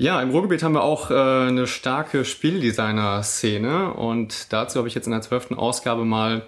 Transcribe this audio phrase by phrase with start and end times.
[0.00, 1.14] Ja, im Ruhrgebiet haben wir auch äh,
[1.48, 6.42] eine starke Spieldesigner-Szene und dazu habe ich jetzt in der zwölften Ausgabe mal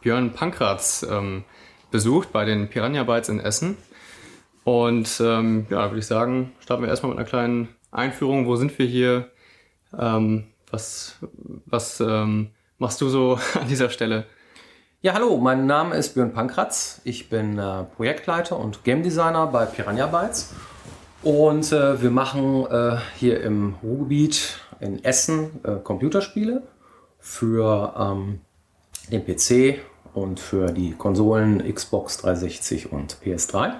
[0.00, 1.44] Björn Pankratz ähm,
[1.92, 3.76] besucht bei den Piranha Bytes in Essen.
[4.64, 8.48] Und ähm, ja, würde ich sagen, starten wir erstmal mit einer kleinen Einführung.
[8.48, 9.30] Wo sind wir hier?
[9.96, 11.18] Ähm, was
[11.66, 14.26] was ähm, machst du so an dieser Stelle?
[15.02, 17.00] Ja, hallo, mein Name ist Björn Pankratz.
[17.04, 20.52] Ich bin äh, Projektleiter und Game Designer bei Piranha Bytes.
[21.22, 26.62] Und äh, wir machen äh, hier im Ruhrgebiet in Essen äh, Computerspiele
[27.20, 28.40] für ähm,
[29.10, 29.78] den PC
[30.14, 33.74] und für die Konsolen Xbox 360 und PS3.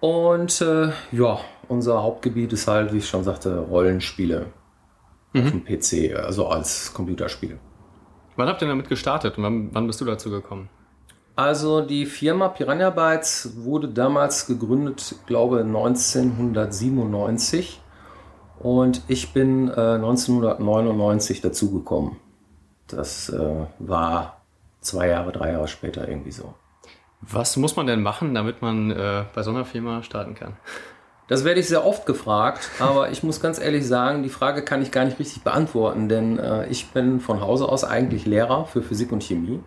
[0.00, 4.46] Und äh, ja, unser Hauptgebiet ist halt, wie ich schon sagte, Rollenspiele
[5.32, 5.42] mhm.
[5.42, 7.58] auf dem PC, also als Computerspiel.
[8.36, 10.68] Wann habt ihr damit gestartet und wann, wann bist du dazu gekommen?
[11.38, 17.80] Also die Firma Piranha Bytes wurde damals gegründet, glaube 1997
[18.58, 22.16] und ich bin äh, 1999 dazugekommen.
[22.88, 24.40] Das äh, war
[24.80, 26.54] zwei Jahre, drei Jahre später irgendwie so.
[27.20, 30.56] Was muss man denn machen, damit man äh, bei so einer Firma starten kann?
[31.28, 34.82] Das werde ich sehr oft gefragt, aber ich muss ganz ehrlich sagen, die Frage kann
[34.82, 38.82] ich gar nicht richtig beantworten, denn äh, ich bin von Hause aus eigentlich Lehrer für
[38.82, 39.60] Physik und Chemie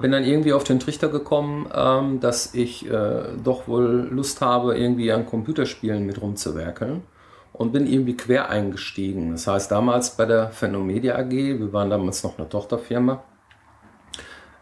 [0.00, 4.76] bin dann irgendwie auf den Trichter gekommen, ähm, dass ich äh, doch wohl Lust habe,
[4.76, 7.02] irgendwie an Computerspielen mit rumzuwerkeln
[7.52, 9.32] und bin irgendwie quer eingestiegen.
[9.32, 13.22] Das heißt, damals bei der Phänomedia AG, wir waren damals noch eine Tochterfirma,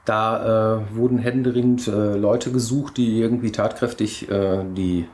[0.05, 5.07] da äh, wurden händeringend äh, Leute gesucht, die irgendwie tatkräftig äh, die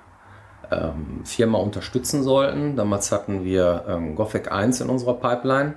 [0.70, 2.77] ähm, Firma unterstützen sollten.
[2.77, 5.75] Damals hatten wir ähm, Gothic 1 in unserer Pipeline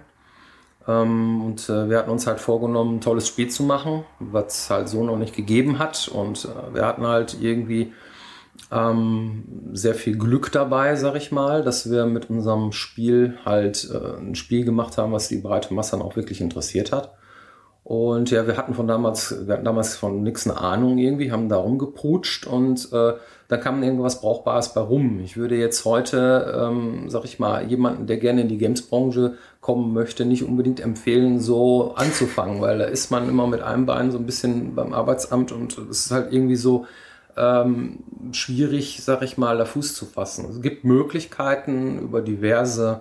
[0.92, 4.90] und äh, wir hatten uns halt vorgenommen, ein tolles Spiel zu machen, was es halt
[4.90, 6.08] so noch nicht gegeben hat.
[6.08, 7.94] Und äh, wir hatten halt irgendwie
[8.72, 14.18] ähm, sehr viel Glück dabei, sag ich mal, dass wir mit unserem Spiel halt äh,
[14.18, 17.14] ein Spiel gemacht haben, was die breite Masse dann auch wirklich interessiert hat.
[17.84, 21.50] Und ja, wir hatten von damals, wir hatten damals von nichts eine Ahnung irgendwie, haben
[21.50, 23.14] da rumgeprutscht und äh,
[23.50, 25.20] da kam irgendwas Brauchbares bei rum.
[25.24, 29.92] Ich würde jetzt heute, ähm, sag ich mal, jemanden, der gerne in die Games-Branche kommen
[29.92, 34.20] möchte, nicht unbedingt empfehlen, so anzufangen, weil da ist man immer mit einem Bein so
[34.20, 36.86] ein bisschen beim Arbeitsamt und es ist halt irgendwie so
[37.36, 40.46] ähm, schwierig, sag ich mal, da Fuß zu fassen.
[40.52, 43.00] Es gibt Möglichkeiten über diverse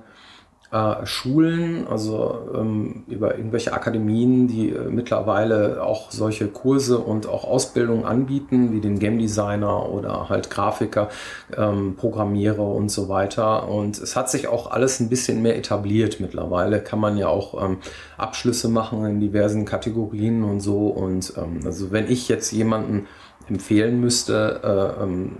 [0.70, 7.44] äh, Schulen, also ähm, über irgendwelche Akademien, die äh, mittlerweile auch solche Kurse und auch
[7.44, 11.08] Ausbildungen anbieten, wie den Game Designer oder halt Grafiker,
[11.56, 13.66] ähm, Programmierer und so weiter.
[13.66, 16.80] Und es hat sich auch alles ein bisschen mehr etabliert mittlerweile.
[16.80, 17.78] Kann man ja auch ähm,
[18.18, 20.88] Abschlüsse machen in diversen Kategorien und so.
[20.88, 23.06] Und ähm, also wenn ich jetzt jemanden
[23.48, 25.32] empfehlen müsste, äh, ähm,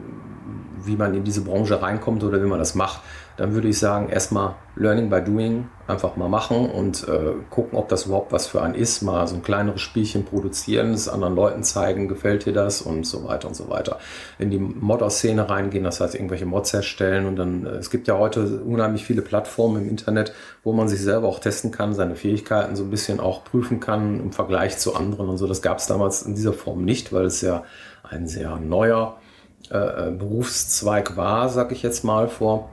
[0.85, 3.01] wie man in diese Branche reinkommt oder wie man das macht,
[3.39, 7.89] dann würde ich sagen, erstmal Learning by Doing, einfach mal machen und äh, gucken, ob
[7.89, 9.01] das überhaupt was für einen ist.
[9.03, 13.25] Mal so ein kleineres Spielchen produzieren, es anderen Leuten zeigen, gefällt dir das und so
[13.29, 13.99] weiter und so weiter.
[14.41, 18.19] In die Modder-Szene reingehen, das heißt irgendwelche Mods erstellen und dann, äh, es gibt ja
[18.19, 20.33] heute unheimlich viele Plattformen im Internet,
[20.65, 24.19] wo man sich selber auch testen kann, seine Fähigkeiten so ein bisschen auch prüfen kann
[24.19, 25.47] im Vergleich zu anderen und so.
[25.47, 27.63] Das gab es damals in dieser Form nicht, weil es ja
[28.03, 29.19] ein sehr neuer
[29.71, 32.71] äh, äh Berufszweig war, sag ich jetzt mal vor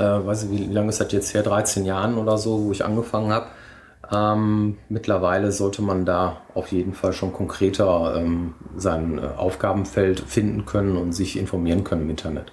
[0.00, 2.84] äh, weiß ich, wie lange ist das jetzt her, 13 Jahren oder so, wo ich
[2.84, 3.46] angefangen habe.
[4.12, 10.64] Ähm, mittlerweile sollte man da auf jeden Fall schon konkreter ähm, sein äh, Aufgabenfeld finden
[10.64, 12.52] können und sich informieren können im Internet.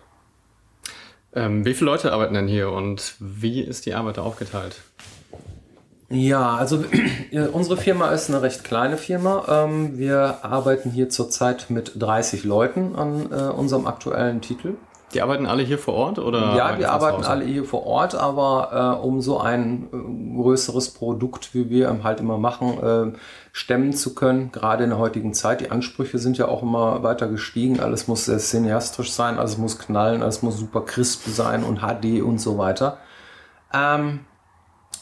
[1.34, 4.82] Ähm, wie viele Leute arbeiten denn hier und wie ist die Arbeit aufgeteilt?
[6.10, 6.84] Ja, also
[7.54, 9.46] unsere Firma ist eine recht kleine Firma.
[9.66, 14.76] Ähm, wir arbeiten hier zurzeit mit 30 Leuten an äh, unserem aktuellen Titel.
[15.14, 16.56] Die arbeiten alle hier vor Ort oder?
[16.56, 21.54] Ja, die arbeiten alle hier vor Ort, aber äh, um so ein äh, größeres Produkt,
[21.54, 23.18] wie wir halt immer machen, äh,
[23.54, 25.62] stemmen zu können, gerade in der heutigen Zeit.
[25.62, 27.80] Die Ansprüche sind ja auch immer weiter gestiegen.
[27.80, 32.22] Alles muss sehr cineastisch sein, alles muss knallen, alles muss super crisp sein und HD
[32.22, 32.98] und so weiter.
[33.74, 34.22] Ähm,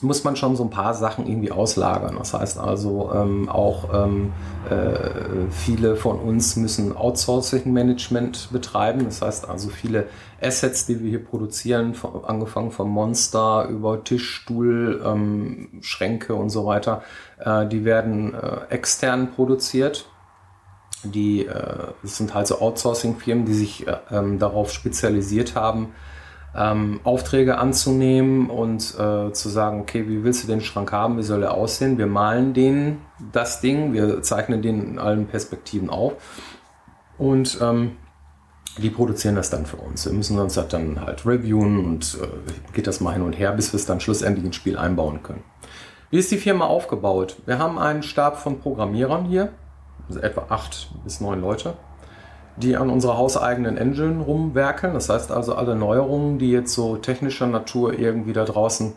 [0.02, 2.16] muss man schon so ein paar Sachen irgendwie auslagern.
[2.18, 3.10] Das heißt also
[3.48, 4.34] auch ähm,
[4.70, 9.06] äh, viele von uns müssen Outsourcing-Management betreiben.
[9.06, 10.08] Das heißt also viele
[10.42, 16.50] Assets, die wir hier produzieren, von, angefangen vom Monster über Tisch, Stuhl, ähm, Schränke und
[16.50, 17.04] so weiter,
[17.40, 20.08] äh, die werden äh, extern produziert.
[21.04, 25.94] Die äh, sind halt so Outsourcing-Firmen, die sich äh, ähm, darauf spezialisiert haben,
[26.56, 31.24] ähm, Aufträge anzunehmen und äh, zu sagen, okay, wie willst du den Schrank haben, wie
[31.24, 31.98] soll er aussehen?
[31.98, 33.00] Wir malen den
[33.32, 36.14] das Ding, wir zeichnen den in allen Perspektiven auf
[37.18, 37.98] und ähm,
[38.78, 40.06] die produzieren das dann für uns.
[40.06, 43.52] Wir müssen uns das dann halt reviewen und äh, geht das mal hin und her,
[43.52, 45.44] bis wir es dann schlussendlich ins Spiel einbauen können.
[46.10, 47.38] Wie ist die Firma aufgebaut?
[47.46, 49.50] Wir haben einen Stab von Programmierern hier,
[50.08, 51.76] also etwa acht bis neun Leute,
[52.58, 54.94] die an unserer hauseigenen Engine rumwerkeln.
[54.94, 58.94] Das heißt also alle Neuerungen, die jetzt so technischer Natur irgendwie da draußen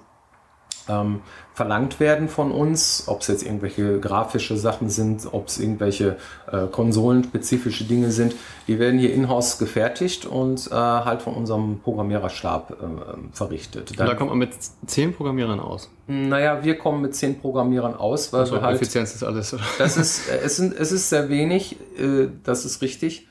[0.88, 1.20] ähm,
[1.54, 6.16] verlangt werden von uns, ob es jetzt irgendwelche grafische Sachen sind, ob es irgendwelche
[6.50, 8.34] äh, konsolenspezifische Dinge sind,
[8.68, 13.98] die werden hier in-house gefertigt und äh, halt von unserem Programmiererstab äh, verrichtet.
[13.98, 14.50] Dann, und da kommt man mit
[14.86, 15.90] zehn Programmierern aus?
[16.06, 18.76] Naja, wir kommen mit zehn Programmierern aus, weil also wir halt...
[18.76, 19.64] Effizienz ist alles, oder?
[19.78, 23.27] Das ist, äh, es, sind, es ist sehr wenig, äh, das ist richtig.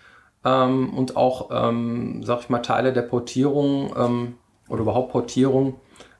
[0.48, 4.36] Ähm, und auch, ähm, sag ich mal, Teile der Portierung ähm,
[4.70, 5.76] oder überhaupt Portierung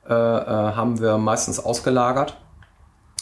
[0.06, 2.36] äh, äh, haben wir meistens ausgelagert,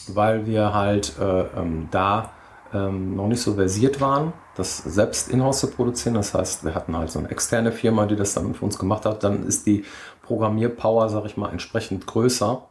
[0.08, 2.31] weil wir halt äh, ähm, da
[2.75, 6.14] ähm, noch nicht so versiert waren, das selbst in-house zu produzieren.
[6.14, 9.05] Das heißt, wir hatten halt so eine externe Firma, die das dann für uns gemacht
[9.05, 9.23] hat.
[9.23, 9.85] Dann ist die
[10.23, 12.67] Programmierpower, sag ich mal, entsprechend größer.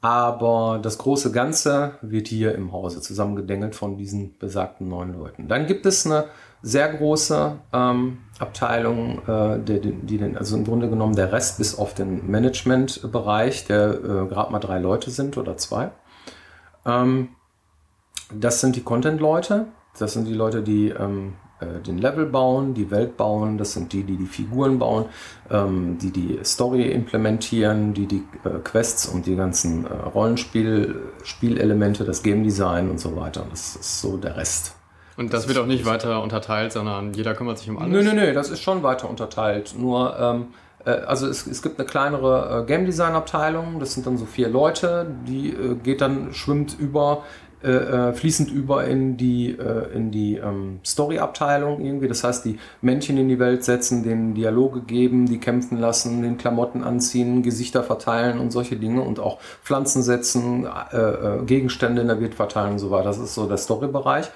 [0.00, 5.48] Aber das große Ganze wird hier im Hause zusammengedengelt von diesen besagten neun Leuten.
[5.48, 6.26] Dann gibt es eine
[6.64, 11.78] sehr große ähm, Abteilung, äh, die, die, die, also im Grunde genommen der Rest bis
[11.78, 15.90] auf den Managementbereich, der äh, gerade mal drei Leute sind oder zwei.
[16.86, 17.28] Ähm,
[18.32, 19.66] das sind die Content-Leute.
[19.98, 23.58] Das sind die Leute, die ähm, äh, den Level bauen, die Welt bauen.
[23.58, 25.04] Das sind die, die die Figuren bauen,
[25.50, 32.22] ähm, die die Story implementieren, die die äh, Quests und die ganzen äh, Rollenspiel-Spielelemente, das
[32.22, 33.44] Game Design und so weiter.
[33.50, 34.76] Das ist so der Rest.
[35.16, 37.90] Und das, das wird auch nicht weiter unterteilt, sondern jeder kümmert sich um alles?
[37.90, 39.74] Nö, nö, nö, das ist schon weiter unterteilt.
[39.78, 40.46] Nur, ähm,
[40.84, 44.24] äh, also es, es gibt eine kleinere äh, Game Design Abteilung, das sind dann so
[44.24, 47.22] vier Leute, die äh, geht dann, schwimmt über,
[47.64, 52.08] äh, äh, fließend über in die, äh, in die ähm, Story-Abteilung irgendwie.
[52.08, 56.36] Das heißt, die Männchen in die Welt setzen, den Dialoge geben, die kämpfen lassen, den
[56.36, 60.66] Klamotten anziehen, Gesichter verteilen und solche Dinge und auch Pflanzen setzen,
[61.46, 63.04] Gegenstände in der Welt verteilen und so weiter.
[63.04, 64.30] Das ist so der Story-Bereich.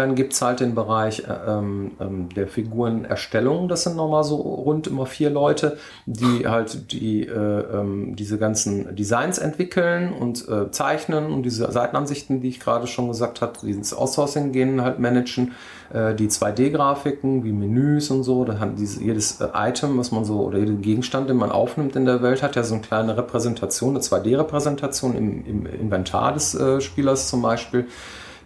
[0.00, 3.68] Dann gibt es halt den Bereich äh, ähm, ähm, der Figurenerstellung.
[3.68, 5.76] Das sind nochmal so rund immer vier Leute,
[6.06, 12.40] die halt die, äh, ähm, diese ganzen Designs entwickeln und äh, zeichnen und diese Seitenansichten,
[12.40, 15.52] die ich gerade schon gesagt habe, dieses Outsourcing gehen halt managen.
[15.92, 20.24] Äh, die 2D-Grafiken wie Menüs und so, da hat diese, jedes äh, Item, was man
[20.24, 23.18] so, oder jeden Gegenstand, den man aufnimmt in der Welt, hat ja so eine kleine
[23.18, 27.86] Repräsentation, eine 2D-Repräsentation im, im Inventar des äh, Spielers zum Beispiel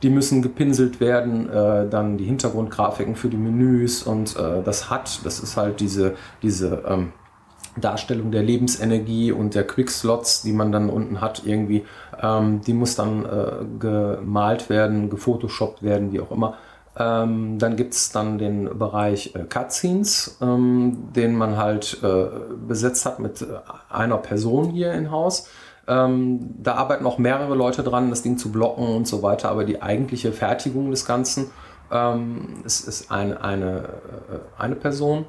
[0.05, 5.25] die müssen gepinselt werden, äh, dann die Hintergrundgrafiken für die Menüs und äh, das hat,
[5.25, 7.13] das ist halt diese, diese ähm,
[7.81, 11.85] Darstellung der Lebensenergie und der Quickslots, die man dann unten hat, irgendwie,
[12.23, 16.59] ähm, die muss dann äh, gemalt werden, gefotoshoppt werden, wie auch immer.
[16.97, 22.27] Ähm, dann gibt es dann den Bereich äh, Cutscenes, ähm, den man halt äh,
[22.69, 23.47] besetzt hat mit äh,
[23.89, 25.49] einer Person hier im Haus.
[25.87, 29.65] Ähm, da arbeiten auch mehrere Leute dran, das Ding zu blocken und so weiter, aber
[29.65, 31.51] die eigentliche Fertigung des Ganzen
[31.93, 35.27] ähm, ist, ist eine, eine, äh, eine Person.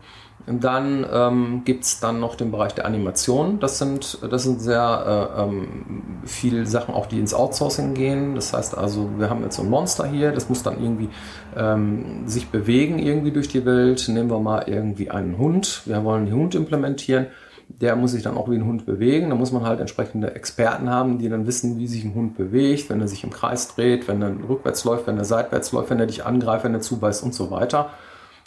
[0.48, 3.60] Und dann ähm, gibt es dann noch den Bereich der Animation.
[3.60, 8.36] Das sind, das sind sehr äh, ähm, viele Sachen, auch die ins Outsourcing gehen.
[8.36, 11.10] Das heißt also, wir haben jetzt so ein Monster hier, das muss dann irgendwie
[11.58, 14.08] ähm, sich bewegen irgendwie durch die Welt.
[14.08, 15.82] Nehmen wir mal irgendwie einen Hund.
[15.86, 17.28] Wir wollen den Hund implementieren
[17.68, 19.30] der muss sich dann auch wie ein Hund bewegen.
[19.30, 22.90] Da muss man halt entsprechende Experten haben, die dann wissen, wie sich ein Hund bewegt,
[22.90, 26.00] wenn er sich im Kreis dreht, wenn er rückwärts läuft, wenn er seitwärts läuft, wenn
[26.00, 27.90] er dich angreift, wenn er zubeißt und so weiter.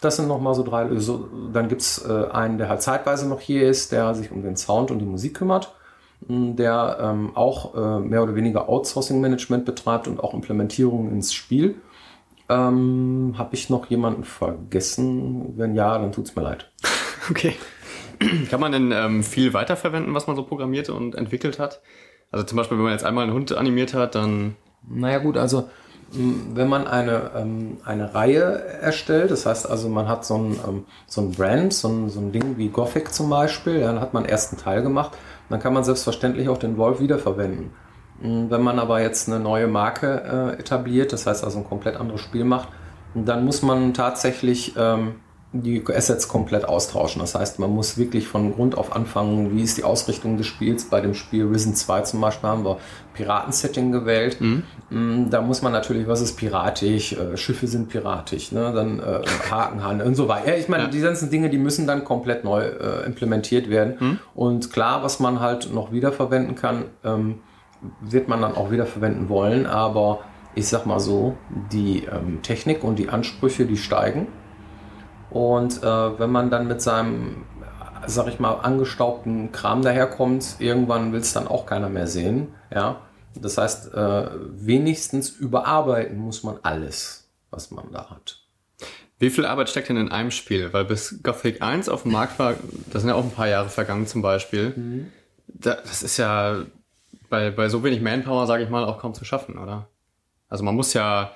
[0.01, 0.87] Das sind nochmal so drei.
[0.99, 4.41] So, dann gibt es äh, einen, der halt zeitweise noch hier ist, der sich um
[4.41, 5.75] den Sound und die Musik kümmert,
[6.21, 11.75] der ähm, auch äh, mehr oder weniger Outsourcing-Management betreibt und auch Implementierungen ins Spiel.
[12.47, 15.53] Ähm, Habe ich noch jemanden vergessen?
[15.57, 16.69] Wenn ja, dann tut es mir leid.
[17.29, 17.53] Okay.
[18.49, 21.81] Kann man denn ähm, viel weiterverwenden, was man so programmiert und entwickelt hat?
[22.31, 24.55] Also zum Beispiel, wenn man jetzt einmal einen Hund animiert hat, dann.
[24.87, 25.69] Naja gut, also
[26.11, 30.85] wenn man eine, ähm, eine Reihe erstellt, das heißt also, man hat so ein, ähm,
[31.05, 34.25] so ein Brand, so ein, so ein Ding wie Gothic zum Beispiel, dann hat man
[34.25, 35.11] einen Teil gemacht,
[35.49, 37.71] dann kann man selbstverständlich auch den Wolf wiederverwenden.
[38.21, 42.21] Wenn man aber jetzt eine neue Marke äh, etabliert, das heißt also ein komplett anderes
[42.21, 42.67] Spiel macht,
[43.13, 45.15] dann muss man tatsächlich ähm,
[45.51, 47.21] die Assets komplett austauschen.
[47.21, 50.85] Das heißt, man muss wirklich von Grund auf anfangen, wie ist die Ausrichtung des Spiels.
[50.85, 52.77] Bei dem Spiel Risen 2 zum Beispiel haben wir
[53.15, 54.39] Piraten-Setting gewählt.
[54.39, 54.63] Mhm.
[54.91, 57.13] Mm, da muss man natürlich, was ist piratisch?
[57.13, 58.71] Äh, Schiffe sind piratisch, ne?
[58.73, 60.49] dann äh, Hakenhahn und so weiter.
[60.49, 60.89] Ja, ich meine, ja.
[60.89, 63.95] die ganzen Dinge, die müssen dann komplett neu äh, implementiert werden.
[63.99, 64.19] Mhm.
[64.35, 67.39] Und klar, was man halt noch wiederverwenden kann, ähm,
[68.01, 69.65] wird man dann auch wiederverwenden wollen.
[69.65, 70.19] Aber
[70.53, 71.35] ich sag mal so,
[71.71, 74.27] die ähm, Technik und die Ansprüche, die steigen.
[75.29, 77.45] Und äh, wenn man dann mit seinem,
[78.07, 82.49] sag ich mal, angestaubten Kram daherkommt, irgendwann will es dann auch keiner mehr sehen.
[82.73, 83.01] Ja?
[83.35, 88.41] Das heißt, äh, wenigstens überarbeiten muss man alles, was man da hat.
[89.19, 90.71] Wie viel Arbeit steckt denn in einem Spiel?
[90.71, 92.55] Weil bis Gothic 1 auf dem Markt war,
[92.91, 94.73] das sind ja auch ein paar Jahre vergangen zum Beispiel.
[94.75, 95.11] Mhm.
[95.47, 96.63] das ist ja
[97.29, 99.87] bei, bei so wenig Manpower, sage ich mal, auch kaum zu schaffen, oder?
[100.47, 101.31] Also man muss ja,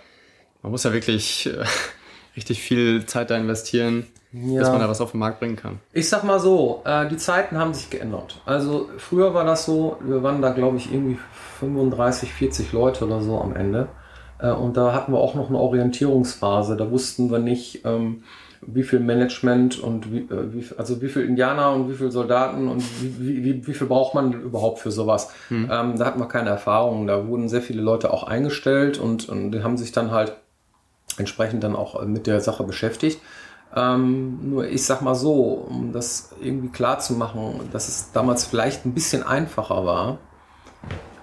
[0.62, 1.66] man muss ja wirklich äh,
[2.36, 4.60] richtig viel Zeit da investieren, ja.
[4.60, 5.80] bis man da was auf den Markt bringen kann.
[5.92, 8.42] Ich sag mal so, äh, die Zeiten haben sich geändert.
[8.46, 11.18] Also früher war das so, wir waren da glaube ich irgendwie
[11.60, 13.88] 35, 40 Leute oder so am Ende.
[14.40, 16.76] Äh, und da hatten wir auch noch eine Orientierungsphase.
[16.76, 18.24] Da wussten wir nicht, ähm,
[18.66, 22.84] wie viel Management und wie, äh, also wie viel Indianer und wie viel Soldaten und
[23.02, 25.34] wie, wie, wie viel braucht man überhaupt für sowas.
[25.50, 25.70] Hm.
[25.72, 27.08] Ähm, da hatten wir keine Erfahrung.
[27.08, 30.34] Da wurden sehr viele Leute auch eingestellt und, und die haben sich dann halt
[31.18, 33.22] entsprechend dann auch mit der Sache beschäftigt.
[33.76, 38.46] Ähm, nur ich sag mal so, um das irgendwie klar zu machen, dass es damals
[38.46, 40.20] vielleicht ein bisschen einfacher war,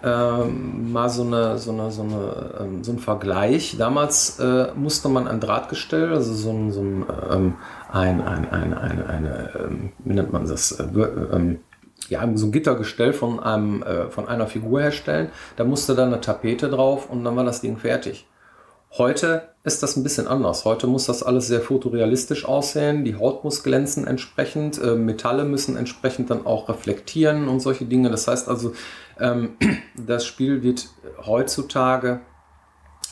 [0.03, 3.77] ähm, mal so, eine, so, eine, so, eine, ähm, so ein Vergleich.
[3.79, 7.55] Damals äh, musste man ein Drahtgestell, also so ein, so ein, ähm,
[7.93, 10.85] ein, ein, ein, eine, eine ähm, wie nennt man das, äh,
[11.33, 11.61] ähm,
[12.09, 15.29] ja, so ein Gittergestell von, einem, äh, von einer Figur herstellen.
[15.57, 18.27] Da musste dann eine Tapete drauf und dann war das Ding fertig.
[18.99, 20.65] Heute ist das ein bisschen anders.
[20.65, 23.05] Heute muss das alles sehr fotorealistisch aussehen.
[23.05, 24.83] Die Haut muss glänzen entsprechend.
[24.83, 28.11] Äh, Metalle müssen entsprechend dann auch reflektieren und solche Dinge.
[28.11, 28.73] Das heißt also,
[29.21, 29.57] ähm,
[30.07, 30.89] das Spiel wird
[31.25, 32.21] heutzutage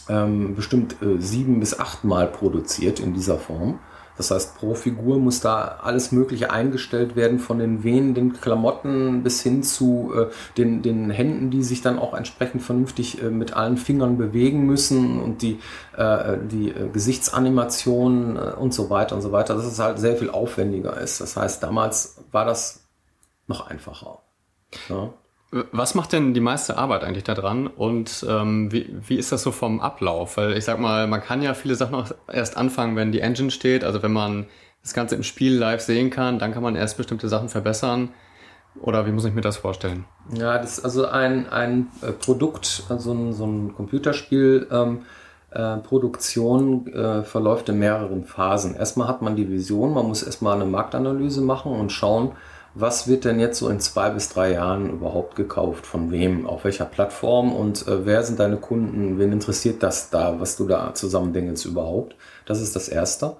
[0.09, 3.79] ähm, bestimmt äh, sieben bis achtmal produziert in dieser Form.
[4.19, 9.43] Das heißt, pro Figur muss da alles Mögliche eingestellt werden, von den wehenden Klamotten bis
[9.43, 10.27] hin zu äh,
[10.59, 15.21] den, den Händen, die sich dann auch entsprechend vernünftig äh, mit allen Fingern bewegen müssen
[15.23, 15.61] und die,
[15.97, 20.17] äh, die äh, Gesichtsanimationen äh, und so weiter und so weiter, dass es halt sehr
[20.17, 21.21] viel aufwendiger ist.
[21.21, 22.89] Das heißt, damals war das
[23.47, 24.19] noch einfacher.
[24.89, 25.15] Ja.
[25.51, 29.43] Was macht denn die meiste Arbeit eigentlich da dran und ähm, wie, wie ist das
[29.43, 30.37] so vom Ablauf?
[30.37, 33.51] Weil ich sag mal, man kann ja viele Sachen auch erst anfangen, wenn die Engine
[33.51, 33.83] steht.
[33.83, 34.47] Also wenn man
[34.83, 38.11] das Ganze im Spiel live sehen kann, dann kann man erst bestimmte Sachen verbessern.
[38.81, 40.05] Oder wie muss ich mir das vorstellen?
[40.35, 44.67] Ja, das ist also ein, ein äh, Produkt, also ein, so ein Computerspiel.
[44.71, 45.01] Ähm,
[45.51, 48.75] äh, Produktion äh, verläuft in mehreren Phasen.
[48.75, 52.33] Erstmal hat man die Vision, man muss erstmal eine Marktanalyse machen und schauen,
[52.81, 55.87] was wird denn jetzt so in zwei bis drei Jahren überhaupt gekauft?
[55.87, 56.47] Von wem?
[56.47, 57.53] Auf welcher Plattform?
[57.53, 59.19] Und äh, wer sind deine Kunden?
[59.19, 62.15] Wen interessiert das da, was du da zusammendengelst überhaupt?
[62.47, 63.37] Das ist das Erste.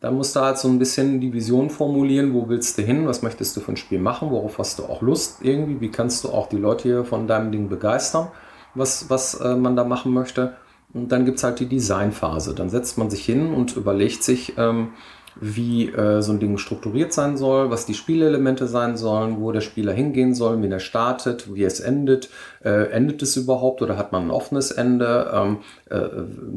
[0.00, 3.22] Dann musst du halt so ein bisschen die Vision formulieren, wo willst du hin, was
[3.22, 6.28] möchtest du für ein Spiel machen, worauf hast du auch Lust irgendwie, wie kannst du
[6.28, 8.28] auch die Leute hier von deinem Ding begeistern,
[8.74, 10.56] was, was äh, man da machen möchte.
[10.94, 12.54] Und dann gibt es halt die Designphase.
[12.54, 14.92] Dann setzt man sich hin und überlegt sich, ähm,
[15.40, 19.60] wie äh, so ein Ding strukturiert sein soll, was die Spielelemente sein sollen, wo der
[19.60, 22.30] Spieler hingehen soll, wie er startet, wie es endet.
[22.64, 25.30] Äh, endet es überhaupt oder hat man ein offenes Ende?
[25.32, 25.58] Ähm,
[25.90, 26.08] äh,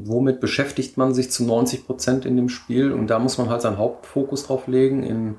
[0.04, 2.92] womit beschäftigt man sich zu 90 Prozent in dem Spiel?
[2.92, 5.04] Und da muss man halt seinen Hauptfokus drauf legen.
[5.04, 5.36] In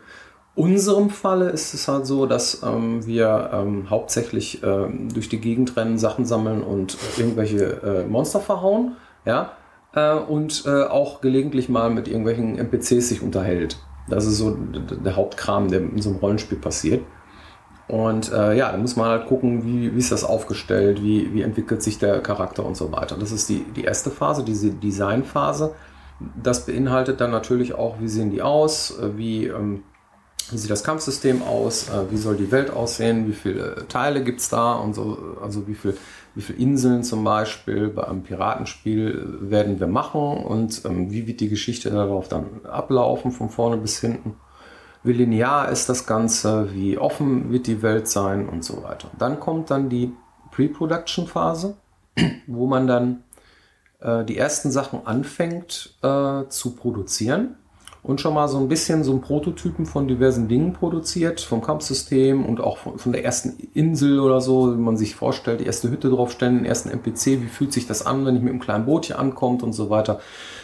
[0.54, 5.76] unserem Falle ist es halt so, dass ähm, wir ähm, hauptsächlich äh, durch die Gegend
[5.76, 8.96] rennen, Sachen sammeln und irgendwelche äh, Monster verhauen.
[9.24, 9.52] Ja,
[9.94, 13.78] äh, und äh, auch gelegentlich mal mit irgendwelchen NPCs sich unterhält.
[14.08, 17.02] Das ist so der Hauptkram, der in so einem Rollenspiel passiert.
[17.88, 21.42] Und äh, ja, da muss man halt gucken, wie, wie ist das aufgestellt, wie, wie
[21.42, 23.16] entwickelt sich der Charakter und so weiter.
[23.18, 25.74] Das ist die, die erste Phase, diese Designphase.
[26.40, 29.82] Das beinhaltet dann natürlich auch, wie sehen die aus, äh, wie, ähm,
[30.50, 34.40] wie sieht das Kampfsystem aus, äh, wie soll die Welt aussehen, wie viele Teile gibt
[34.40, 35.96] es da und so, also wie viel
[36.34, 41.40] wie viele Inseln zum Beispiel bei einem Piratenspiel werden wir machen und ähm, wie wird
[41.40, 44.36] die Geschichte darauf dann ablaufen, von vorne bis hinten.
[45.04, 49.10] Wie linear ist das Ganze, wie offen wird die Welt sein und so weiter.
[49.18, 50.12] Dann kommt dann die
[50.52, 51.76] Pre-Production-Phase,
[52.46, 53.24] wo man dann
[54.00, 57.56] äh, die ersten Sachen anfängt äh, zu produzieren
[58.02, 62.44] und schon mal so ein bisschen so ein Prototypen von diversen Dingen produziert, vom Kampfsystem
[62.44, 66.10] und auch von, der ersten Insel oder so, wie man sich vorstellt, die erste Hütte
[66.10, 69.06] draufstellen, den ersten NPC, wie fühlt sich das an, wenn ich mit einem kleinen Boot
[69.06, 70.18] hier ankommt und so weiter.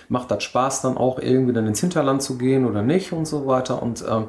[0.08, 3.46] Macht das Spaß dann auch irgendwie dann ins Hinterland zu gehen oder nicht und so
[3.46, 4.24] weiter und ähm,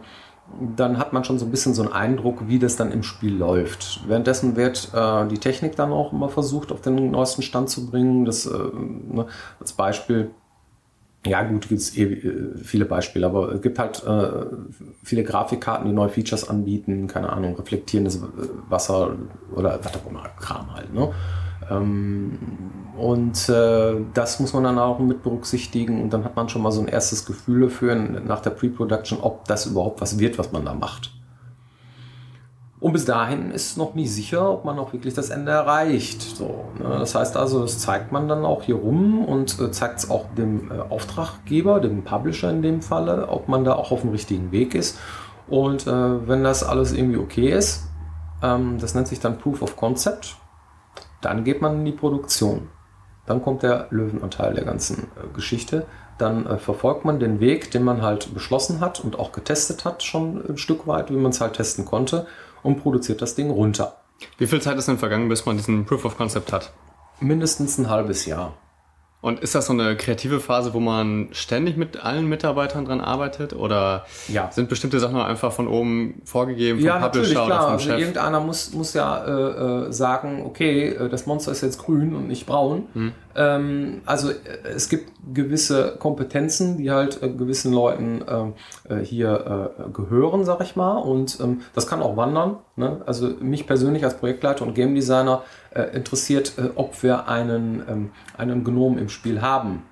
[0.75, 3.36] dann hat man schon so ein bisschen so einen Eindruck, wie das dann im Spiel
[3.36, 4.01] läuft.
[4.08, 8.25] Währenddessen wird äh, die Technik dann auch immer versucht, auf den neuesten Stand zu bringen.
[8.25, 9.28] Das, äh, ne,
[9.60, 10.32] als Beispiel
[11.26, 14.46] ja, gut, gibt es eh äh, viele Beispiele, aber es gibt halt äh,
[15.04, 18.22] viele Grafikkarten, die neue Features anbieten, keine Ahnung, reflektierendes
[18.70, 19.18] Wasser
[19.54, 20.94] oder was auch immer, Kram halt.
[20.94, 21.12] Ne?
[21.70, 22.40] Ähm,
[22.98, 26.72] und äh, das muss man dann auch mit berücksichtigen und dann hat man schon mal
[26.72, 30.66] so ein erstes Gefühl dafür nach der Pre-Production, ob das überhaupt was wird, was man
[30.66, 31.12] da macht.
[32.80, 36.22] Und bis dahin ist noch nie sicher, ob man auch wirklich das Ende erreicht.
[36.22, 36.98] So, ne?
[37.00, 40.26] Das heißt also, das zeigt man dann auch hier rum und äh, zeigt es auch
[40.38, 44.54] dem äh, Auftraggeber, dem Publisher in dem Falle, ob man da auch auf dem richtigen
[44.54, 44.98] Weg ist.
[45.50, 47.90] Und äh, wenn das alles irgendwie okay ist,
[48.42, 50.38] ähm, das nennt sich dann Proof of Concept,
[51.22, 52.70] dann geht man in die Produktion.
[53.26, 55.86] Dann kommt der Löwenanteil der ganzen äh, Geschichte.
[56.18, 60.02] Dann äh, verfolgt man den Weg, den man halt beschlossen hat und auch getestet hat,
[60.02, 62.26] schon ein Stück weit, wie man es halt testen konnte
[62.63, 63.98] und produziert das Ding runter.
[64.38, 66.72] Wie viel Zeit ist denn vergangen, bis man diesen Proof of Concept hat?
[67.20, 68.54] Mindestens ein halbes Jahr.
[69.22, 73.52] Und ist das so eine kreative Phase, wo man ständig mit allen Mitarbeitern dran arbeitet?
[73.54, 74.50] Oder ja.
[74.50, 77.46] sind bestimmte Sachen einfach von oben vorgegeben, vom ja, Publisher klar.
[77.46, 78.00] oder vom also Chef?
[78.00, 82.30] Irgendeiner muss, muss ja äh, äh, sagen, okay, äh, das Monster ist jetzt grün und
[82.30, 82.84] nicht braun.
[82.94, 83.12] Hm.
[83.36, 84.36] Ähm, also äh,
[84.74, 88.24] es gibt gewisse Kompetenzen, die halt äh, gewissen Leuten
[88.90, 90.98] äh, hier gehören, sag ich mal.
[90.98, 92.58] Und ähm, das kann auch wandern.
[92.80, 93.02] Ne?
[93.06, 98.12] Also mich persönlich als Projektleiter und Game Designer äh, interessiert, äh, ob wir einen, ähm,
[98.38, 99.84] einen Gnom im Spiel haben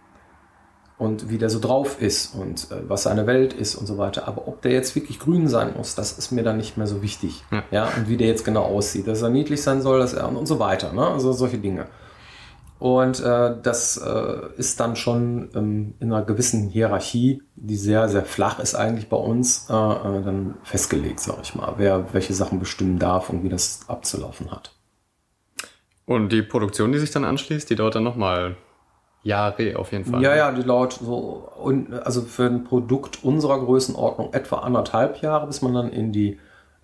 [0.97, 4.27] und wie der so drauf ist und äh, was seine Welt ist und so weiter.
[4.27, 7.01] Aber ob der jetzt wirklich grün sein muss, das ist mir dann nicht mehr so
[7.01, 7.43] wichtig.
[7.51, 7.63] Ja.
[7.71, 10.37] ja und wie der jetzt genau aussieht, dass er niedlich sein soll, dass er und,
[10.37, 10.93] und so weiter.
[10.93, 11.05] Ne?
[11.05, 11.87] Also solche Dinge.
[12.79, 18.23] Und äh, das äh, ist dann schon ähm, in einer gewissen Hierarchie, die sehr, sehr
[18.23, 22.59] flach ist eigentlich bei uns, äh, äh dann festgelegt, sag ich mal, wer welche Sachen
[22.59, 24.73] bestimmen darf und wie das abzulaufen hat.
[26.05, 28.55] Und die Produktion, die sich dann anschließt, die dauert dann nochmal
[29.23, 30.21] Jahre auf jeden Fall.
[30.21, 30.37] Ja, ne?
[30.37, 35.61] ja, die dauert so, und also für ein Produkt unserer Größenordnung etwa anderthalb Jahre, bis
[35.61, 36.39] man dann in die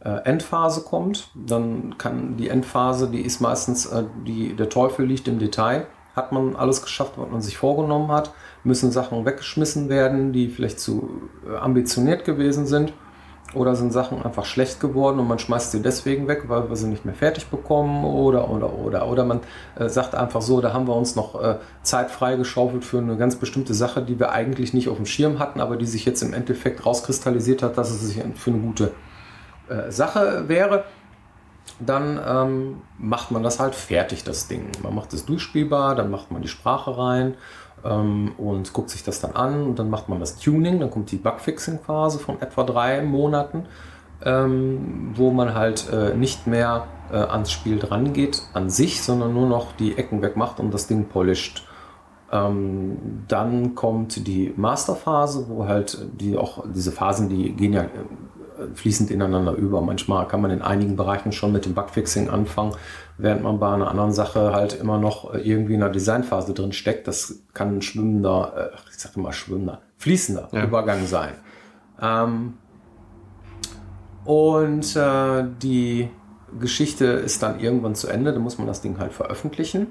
[0.10, 1.30] Endphase kommt.
[1.34, 5.88] Dann kann die Endphase, die ist meistens, äh, die, der Teufel liegt im Detail.
[6.16, 8.34] Hat man alles geschafft, was man sich vorgenommen hat?
[8.64, 12.94] Müssen Sachen weggeschmissen werden, die vielleicht zu äh, ambitioniert gewesen sind?
[13.54, 16.88] Oder sind Sachen einfach schlecht geworden und man schmeißt sie deswegen weg, weil wir sie
[16.88, 18.04] nicht mehr fertig bekommen?
[18.04, 19.08] Oder, oder, oder.
[19.08, 19.40] Oder man
[19.78, 23.38] äh, sagt einfach so, da haben wir uns noch äh, Zeit freigeschaufelt für eine ganz
[23.38, 26.34] bestimmte Sache, die wir eigentlich nicht auf dem Schirm hatten, aber die sich jetzt im
[26.34, 29.13] Endeffekt rauskristallisiert hat, dass es sich für eine gute äh,
[29.90, 30.86] Sache wäre.
[31.80, 34.68] Dann ähm, macht man das halt fertig, das Ding.
[34.84, 37.36] Man macht es durchspielbar, dann macht man die Sprache rein
[37.84, 41.12] ähm, und guckt sich das dann an und dann macht man das Tuning, dann kommt
[41.12, 43.66] die Bugfixing-Phase von etwa drei Monaten,
[44.24, 49.34] ähm, wo man halt äh, nicht mehr äh, ans Spiel dran geht an sich, sondern
[49.34, 51.66] nur noch die Ecken wegmacht und das Ding polisht.
[52.32, 57.88] Ähm, dann kommt die Masterphase, wo halt die auch diese Phasen, die gehen ja äh,
[58.74, 59.82] fließend ineinander über.
[59.82, 62.76] Manchmal kann man in einigen Bereichen schon mit dem Bugfixing anfangen,
[63.18, 67.08] während man bei einer anderen Sache halt immer noch irgendwie in der Designphase drin steckt.
[67.08, 70.64] Das kann ein schwimmender, äh, ich sage mal schwimmender, fließender ja.
[70.64, 71.34] Übergang sein.
[72.02, 72.54] Ähm,
[74.26, 76.10] und äh, die
[76.60, 79.88] Geschichte ist dann irgendwann zu Ende, da muss man das Ding halt veröffentlichen.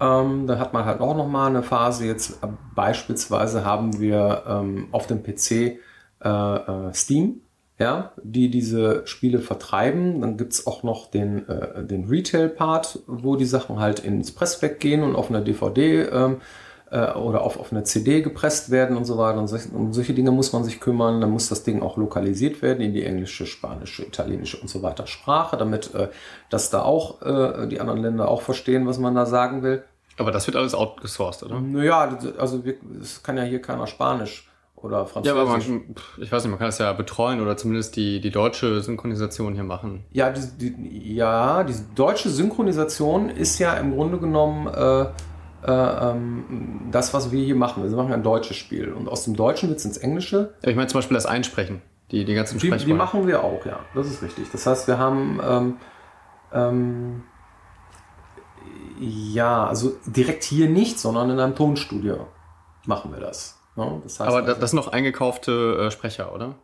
[0.00, 2.06] Ähm, dann hat man halt auch nochmal eine Phase.
[2.06, 7.42] Jetzt äh, beispielsweise haben wir ähm, auf dem PC äh, äh, Steam
[7.78, 10.20] ja, die diese Spiele vertreiben.
[10.20, 14.78] Dann gibt es auch noch den, äh, den Retail-Part, wo die Sachen halt ins Presswerk
[14.80, 16.40] gehen und auf einer DVD ähm,
[16.90, 19.38] äh, oder auf, auf einer CD gepresst werden und so weiter.
[19.38, 21.20] Und solche, um solche Dinge muss man sich kümmern.
[21.20, 25.06] Dann muss das Ding auch lokalisiert werden in die englische, spanische, italienische und so weiter
[25.06, 26.08] Sprache, damit äh,
[26.50, 29.82] das da auch äh, die anderen Länder auch verstehen, was man da sagen will.
[30.18, 31.58] Aber das wird alles outgesourced, oder?
[31.58, 32.62] Naja, also
[33.00, 34.51] es kann ja hier keiner Spanisch
[34.82, 35.36] oder Französisch.
[35.36, 38.30] Ja, aber man, ich weiß nicht, man kann es ja betreuen oder zumindest die, die
[38.30, 40.04] deutsche Synchronisation hier machen.
[40.10, 46.88] Ja, die, die, ja, die deutsche Synchronisation ist ja im Grunde genommen äh, äh, ähm,
[46.90, 47.88] das, was wir hier machen.
[47.88, 50.54] Wir machen ein deutsches Spiel und aus dem Deutschen wird es ins Englische.
[50.62, 53.64] Ja, ich meine zum Beispiel das Einsprechen, die, die ganzen die, Die machen wir auch,
[53.64, 54.50] ja, das ist richtig.
[54.50, 55.76] Das heißt, wir haben ähm,
[56.52, 57.22] ähm,
[58.98, 62.28] ja, also direkt hier nicht, sondern in einem Tonstudio
[62.86, 63.61] machen wir das.
[63.76, 66.56] Ja, das heißt Aber also, das sind noch eingekaufte äh, Sprecher, oder?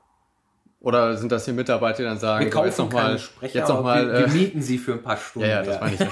[0.80, 3.68] Oder sind das hier Mitarbeiter, die dann sagen, wir kaufen jetzt noch mal, Sprecher, jetzt
[3.68, 5.48] noch mal, wir, wir, äh, mieten sie für ein paar Stunden.
[5.48, 6.00] Ja, ja, das meine ich.
[6.00, 6.08] Ja,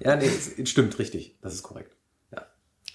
[0.00, 1.36] ja nee, es, stimmt, richtig.
[1.40, 1.96] Das ist korrekt.
[2.30, 2.42] Ja.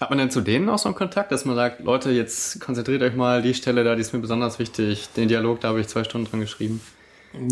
[0.00, 3.02] Hat man denn zu denen auch so einen Kontakt, dass man sagt, Leute, jetzt konzentriert
[3.02, 5.08] euch mal die Stelle da, die ist mir besonders wichtig.
[5.16, 6.80] Den Dialog, da habe ich zwei Stunden dran geschrieben.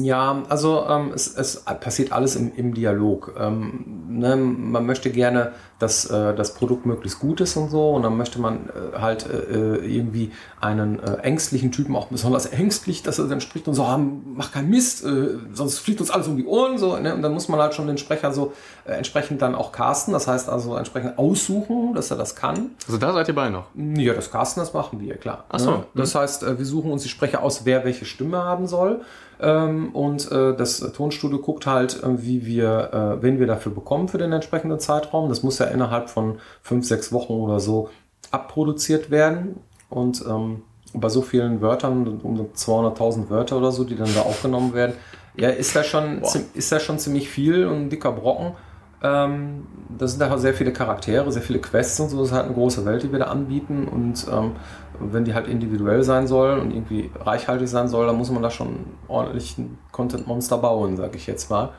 [0.01, 3.35] Ja, also ähm, es, es passiert alles im, im Dialog.
[3.39, 7.91] Ähm, ne, man möchte gerne dass äh, das Produkt möglichst gut ist und so.
[7.91, 13.03] Und dann möchte man äh, halt äh, irgendwie einen äh, ängstlichen Typen auch besonders ängstlich,
[13.03, 16.27] dass er dann spricht und so, ah, mach keinen Mist, äh, sonst fliegt uns alles
[16.27, 16.79] um die Ohren.
[16.79, 17.15] So, ne?
[17.15, 18.53] Und dann muss man halt schon den Sprecher so
[18.85, 20.13] äh, entsprechend dann auch casten.
[20.13, 22.71] Das heißt also entsprechend aussuchen, dass er das kann.
[22.87, 23.67] Also da seid ihr bei noch?
[23.75, 25.45] Ja, das Casten, das machen wir, klar.
[25.49, 25.71] Ach so.
[25.71, 25.85] Ne?
[25.95, 29.03] Das heißt, wir suchen uns die Sprecher aus, wer welche Stimme haben soll.
[29.41, 34.09] Ähm, und äh, das Tonstudio guckt halt, äh, wie wir, äh, wen wir dafür bekommen
[34.09, 35.29] für den entsprechenden Zeitraum.
[35.29, 37.91] Das muss ja innerhalb von fünf, sechs Wochen oder so
[38.31, 39.61] abproduziert werden.
[39.91, 44.75] Und ähm, bei so vielen Wörtern, um 200.000 Wörter oder so, die dann da aufgenommen
[44.75, 44.95] werden,
[45.37, 46.41] ja, ist da schon, Boah.
[46.55, 48.53] ist da schon ziemlich viel und ein dicker Brocken.
[49.03, 52.19] Ähm, da sind da sehr viele Charaktere, sehr viele Quests und so.
[52.19, 53.87] Das ist halt eine große Welt, die wir da anbieten.
[53.87, 54.53] Und ähm,
[54.99, 58.51] wenn die halt individuell sein soll und irgendwie reichhaltig sein soll, dann muss man da
[58.51, 61.71] schon ordentlich ein Content-Monster bauen, sage ich jetzt mal.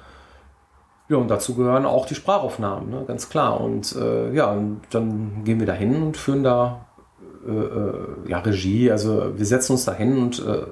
[1.09, 3.03] Ja, und dazu gehören auch die Sprachaufnahmen, ne?
[3.07, 3.59] ganz klar.
[3.59, 6.85] Und äh, ja, und dann gehen wir da hin und führen da
[7.47, 8.91] äh, äh, ja, Regie.
[8.91, 10.65] Also wir setzen uns da hin und äh,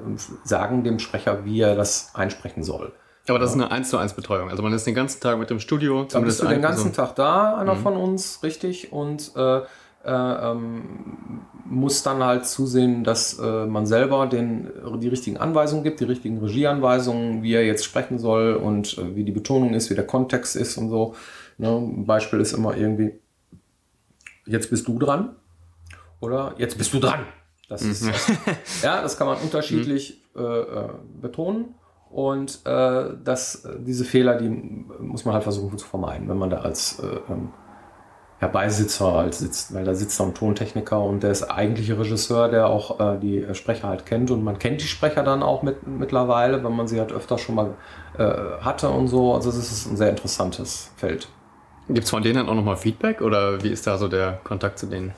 [0.44, 2.94] sagen dem Sprecher, wie er das einsprechen soll.
[3.28, 4.50] Aber das ist eine 1 zu 1 Betreuung.
[4.50, 6.06] Also man ist den ganzen Tag mit dem Studio.
[6.10, 7.08] Da bist du den ganzen Person.
[7.08, 7.80] Tag da, einer Mhm.
[7.80, 9.64] von uns, richtig, und äh, äh,
[10.06, 16.06] ähm, muss dann halt zusehen, dass äh, man selber den, die richtigen Anweisungen gibt, die
[16.06, 20.08] richtigen Regieanweisungen, wie er jetzt sprechen soll und äh, wie die Betonung ist, wie der
[20.08, 21.14] Kontext ist und so.
[21.58, 21.68] Ne?
[21.70, 23.20] Ein Beispiel ist immer irgendwie,
[24.46, 25.36] jetzt bist du dran
[26.22, 27.26] oder jetzt bist du dran.
[27.68, 28.10] Das ist,
[28.82, 30.88] ja, das kann man unterschiedlich äh, äh,
[31.22, 31.76] betonen.
[32.10, 36.58] Und äh, das, diese Fehler, die muss man halt versuchen zu vermeiden, wenn man da
[36.58, 37.50] als äh, ähm,
[38.42, 42.50] ja, Beisitzer halt sitzt, weil da sitzt dann ein Tontechniker und der ist eigentliche Regisseur,
[42.50, 45.88] der auch äh, die Sprecher halt kennt und man kennt die Sprecher dann auch mit,
[45.88, 47.76] mittlerweile, wenn man sie halt öfter schon mal
[48.18, 48.24] äh,
[48.62, 49.34] hatte und so.
[49.34, 51.28] Also es ist ein sehr interessantes Feld.
[51.88, 54.78] Gibt es von denen dann auch nochmal Feedback oder wie ist da so der Kontakt
[54.78, 55.14] zu denen?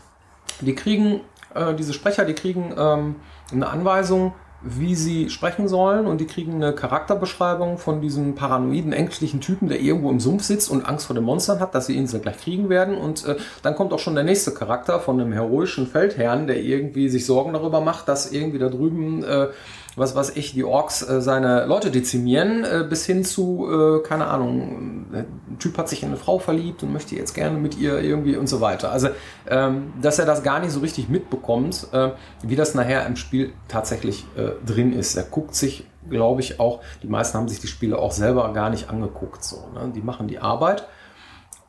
[0.61, 1.21] Die kriegen,
[1.55, 3.15] äh, diese Sprecher, die kriegen ähm,
[3.51, 9.39] eine Anweisung, wie sie sprechen sollen und die kriegen eine Charakterbeschreibung von diesem paranoiden, ängstlichen
[9.39, 12.07] Typen, der irgendwo im Sumpf sitzt und Angst vor den Monstern hat, dass sie ihn
[12.07, 12.97] so gleich kriegen werden.
[12.97, 17.07] Und äh, dann kommt auch schon der nächste Charakter von einem heroischen Feldherrn, der irgendwie
[17.07, 19.47] sich Sorgen darüber macht, dass irgendwie da drüben, äh,
[19.95, 24.27] was weiß ich, die Orks äh, seine Leute dezimieren, äh, bis hin zu, äh, keine
[24.27, 25.25] Ahnung, der
[25.59, 28.47] Typ hat sich in eine Frau verliebt und möchte jetzt gerne mit ihr irgendwie und
[28.47, 28.91] so weiter.
[28.91, 29.09] Also,
[29.49, 33.53] ähm, dass er das gar nicht so richtig mitbekommt, äh, wie das nachher im Spiel
[33.67, 35.15] tatsächlich äh, drin ist.
[35.15, 38.69] Er guckt sich, glaube ich, auch, die meisten haben sich die Spiele auch selber gar
[38.69, 39.43] nicht angeguckt.
[39.43, 39.91] So, ne?
[39.93, 40.87] Die machen die Arbeit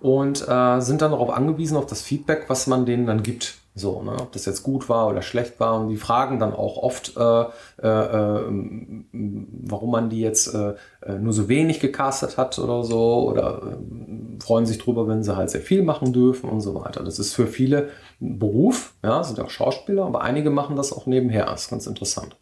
[0.01, 3.57] und äh, sind dann darauf angewiesen, auf das Feedback, was man denen dann gibt.
[3.75, 4.13] So, ne?
[4.13, 5.79] ob das jetzt gut war oder schlecht war.
[5.79, 7.45] Und die fragen dann auch oft, äh,
[7.83, 13.31] warum man die jetzt äh, äh, nur so wenig gecastet hat oder so.
[13.31, 17.03] Oder äh, freuen sich drüber, wenn sie halt sehr viel machen dürfen und so weiter.
[17.03, 17.91] Das ist für viele
[18.21, 21.47] ein Beruf, ja, sind auch Schauspieler, aber einige machen das auch nebenher.
[21.47, 22.37] Das ist ganz interessant.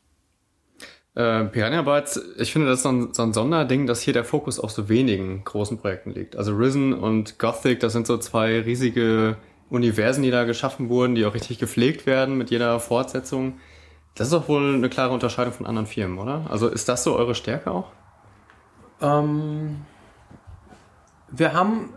[1.15, 4.25] Äh, Piranha Bytes, ich finde, das ist so ein, so ein Sonderding, dass hier der
[4.25, 6.37] Fokus auf so wenigen großen Projekten liegt.
[6.37, 9.37] Also Risen und Gothic, das sind so zwei riesige
[9.71, 13.55] Universen, die da geschaffen wurden, die auch richtig gepflegt werden mit jeder Fortsetzung.
[14.15, 16.47] Das ist doch wohl eine klare Unterscheidung von anderen Firmen, oder?
[16.51, 17.93] Also ist das so eure Stärke auch?
[19.01, 19.83] Ähm,
[21.31, 21.91] wir haben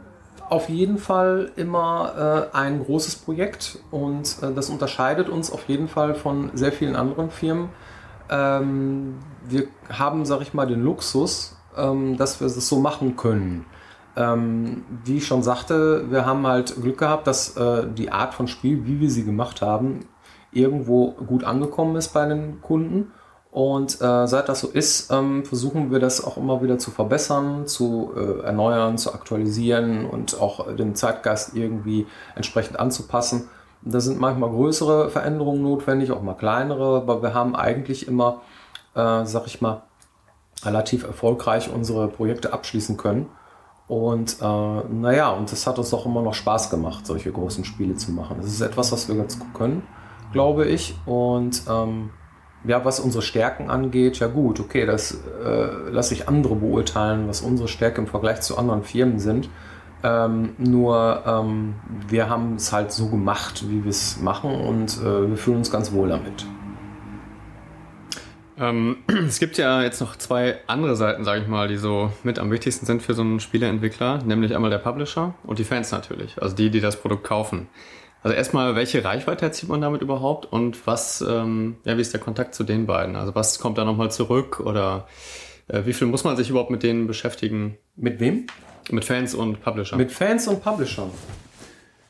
[0.49, 5.87] auf jeden Fall immer äh, ein großes Projekt und äh, das unterscheidet uns auf jeden
[5.87, 7.69] Fall von sehr vielen anderen Firmen.
[8.29, 13.65] Ähm, wir haben, sag ich mal, den Luxus, ähm, dass wir das so machen können.
[14.17, 18.49] Ähm, wie ich schon sagte, wir haben halt Glück gehabt, dass äh, die Art von
[18.49, 20.01] Spiel, wie wir sie gemacht haben,
[20.51, 23.11] irgendwo gut angekommen ist bei den Kunden.
[23.51, 27.67] Und äh, seit das so ist, ähm, versuchen wir das auch immer wieder zu verbessern,
[27.67, 33.49] zu äh, erneuern, zu aktualisieren und auch äh, den Zeitgeist irgendwie entsprechend anzupassen.
[33.81, 38.41] Da sind manchmal größere Veränderungen notwendig, auch mal kleinere, aber wir haben eigentlich immer,
[38.95, 39.83] äh, sag ich mal,
[40.63, 43.27] relativ erfolgreich unsere Projekte abschließen können.
[43.87, 47.95] Und äh, naja, und das hat uns auch immer noch Spaß gemacht, solche großen Spiele
[47.95, 48.37] zu machen.
[48.39, 49.83] Das ist etwas, was wir ganz gut können,
[50.31, 50.95] glaube ich.
[51.05, 52.11] Und ähm,
[52.63, 57.41] ja, was unsere Stärken angeht, ja gut, okay, das äh, lasse ich andere beurteilen, was
[57.41, 59.49] unsere Stärke im Vergleich zu anderen Firmen sind.
[60.03, 61.75] Ähm, nur ähm,
[62.07, 65.71] wir haben es halt so gemacht, wie wir es machen und äh, wir fühlen uns
[65.71, 66.45] ganz wohl damit.
[68.57, 72.39] Ähm, es gibt ja jetzt noch zwei andere Seiten, sage ich mal, die so mit
[72.39, 76.41] am wichtigsten sind für so einen Spieleentwickler, nämlich einmal der Publisher und die Fans natürlich,
[76.41, 77.67] also die, die das Produkt kaufen.
[78.23, 82.19] Also erstmal, welche Reichweite erzielt man damit überhaupt und was, ähm, ja, wie ist der
[82.19, 83.15] Kontakt zu den beiden?
[83.15, 85.07] Also was kommt da nochmal zurück oder
[85.67, 87.77] äh, wie viel muss man sich überhaupt mit denen beschäftigen?
[87.95, 88.45] Mit wem?
[88.91, 89.97] Mit Fans und Publisher?
[89.97, 91.09] Mit Fans und Publishern.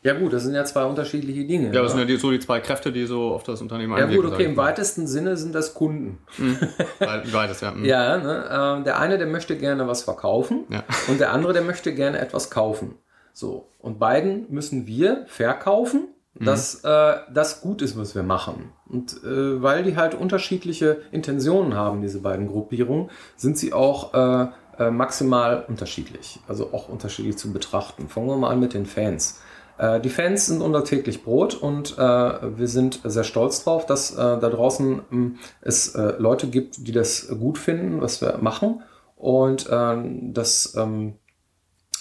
[0.03, 1.67] Ja gut, das sind ja zwei unterschiedliche Dinge.
[1.73, 4.05] Ja, das sind ja die, so die zwei Kräfte, die so auf das Unternehmen Ja
[4.05, 4.25] einwirken.
[4.25, 6.17] gut, okay, im weitesten Sinne sind das Kunden.
[6.99, 7.69] Be- Beides, ja.
[7.71, 7.85] Mhm.
[7.85, 8.79] Ja, ne?
[8.81, 10.83] äh, der eine, der möchte gerne was verkaufen Ja.
[11.07, 12.95] und der andere, der möchte gerne etwas kaufen.
[13.33, 18.71] So, und beiden müssen wir verkaufen, dass äh, das gut ist, was wir machen.
[18.87, 24.47] Und äh, weil die halt unterschiedliche Intentionen haben, diese beiden Gruppierungen, sind sie auch äh,
[24.79, 28.07] äh, maximal unterschiedlich, also auch unterschiedlich zu betrachten.
[28.07, 29.41] Fangen wir mal an mit den Fans.
[29.77, 34.15] Äh, Die Fans sind unser täglich Brot und äh, wir sind sehr stolz drauf, dass
[34.15, 38.83] da draußen mh, es Leute gibt, die das gut finden, was wir machen.
[39.17, 41.15] Und ähm, das ähm,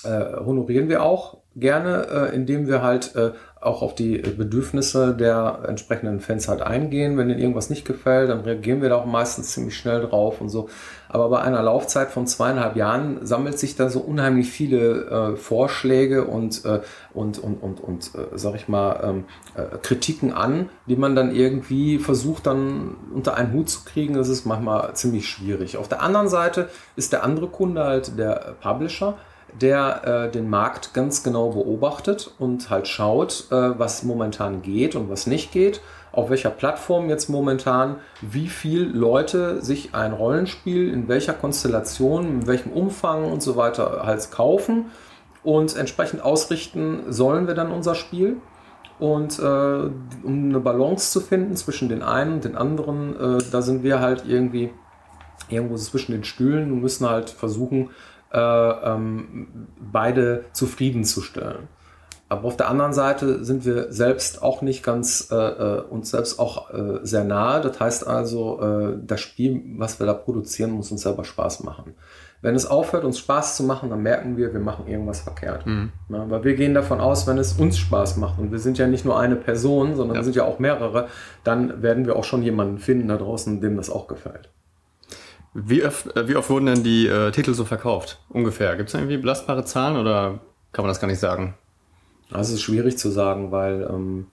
[0.05, 5.61] äh, honorieren wir auch gerne, äh, indem wir halt äh, auch auf die Bedürfnisse der
[5.67, 7.19] entsprechenden Fans halt eingehen.
[7.19, 10.49] Wenn ihnen irgendwas nicht gefällt, dann reagieren wir da auch meistens ziemlich schnell drauf und
[10.49, 10.69] so.
[11.09, 16.25] Aber bei einer Laufzeit von zweieinhalb Jahren sammelt sich da so unheimlich viele äh, Vorschläge
[16.25, 16.81] und, äh,
[17.13, 21.35] und, und, und, und äh, sag ich mal, ähm, äh, Kritiken an, die man dann
[21.35, 24.15] irgendwie versucht dann unter einen Hut zu kriegen.
[24.15, 25.77] Das ist manchmal ziemlich schwierig.
[25.77, 29.19] Auf der anderen Seite ist der andere Kunde halt der Publisher,
[29.61, 35.11] der äh, den Markt ganz genau beobachtet und halt schaut, äh, was momentan geht und
[35.11, 35.81] was nicht geht,
[36.13, 42.47] auf welcher Plattform jetzt momentan, wie viel Leute sich ein Rollenspiel in welcher Konstellation, in
[42.47, 44.87] welchem Umfang und so weiter halt kaufen
[45.43, 48.37] und entsprechend ausrichten sollen wir dann unser Spiel.
[48.99, 53.63] Und äh, um eine Balance zu finden zwischen den einen und den anderen, äh, da
[53.63, 54.75] sind wir halt irgendwie
[55.49, 57.91] irgendwo zwischen den Stühlen und müssen halt versuchen,
[58.33, 59.49] ähm,
[59.93, 61.69] beide zufriedenzustellen.
[62.29, 66.38] Aber auf der anderen Seite sind wir selbst auch nicht ganz äh, äh, uns selbst
[66.38, 67.61] auch äh, sehr nahe.
[67.61, 71.95] Das heißt also, äh, das Spiel, was wir da produzieren, muss uns selber Spaß machen.
[72.40, 75.64] Wenn es aufhört, uns Spaß zu machen, dann merken wir, wir machen irgendwas verkehrt.
[76.09, 78.87] Ja, aber wir gehen davon aus, wenn es uns Spaß macht und wir sind ja
[78.87, 80.21] nicht nur eine Person, sondern Ja.
[80.21, 81.09] wir sind ja auch mehrere,
[81.45, 84.49] dann werden wir auch schon jemanden finden da draußen, dem das auch gefällt.
[85.55, 88.21] Wie, oft, äh, wie oft wurden denn die äh, Titel so verkauft?
[88.29, 88.77] Ungefähr.
[88.77, 90.41] Gibt es irgendwie belastbare Zahlen oder
[90.73, 91.55] kann man das gar nicht sagen?
[92.31, 94.29] Das ist schwierig zu sagen, weil ähm,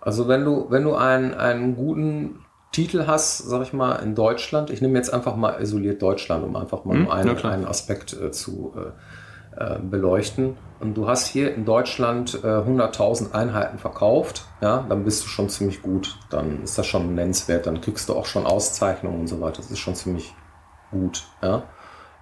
[0.00, 2.40] also wenn du wenn du einen einen guten
[2.72, 6.56] Titel hast, sag ich mal in Deutschland, ich nehme jetzt einfach mal isoliert Deutschland, um
[6.56, 8.90] einfach mal Hm, nur einen, einen Aspekt äh, zu äh,
[9.56, 10.56] äh, beleuchten.
[10.80, 15.48] Und du hast hier in Deutschland äh, 100.000 Einheiten verkauft, ja, dann bist du schon
[15.48, 16.18] ziemlich gut.
[16.30, 17.66] Dann ist das schon nennenswert.
[17.66, 19.58] Dann kriegst du auch schon Auszeichnungen und so weiter.
[19.58, 20.34] Das ist schon ziemlich
[20.94, 21.24] gut.
[21.42, 21.64] Ja.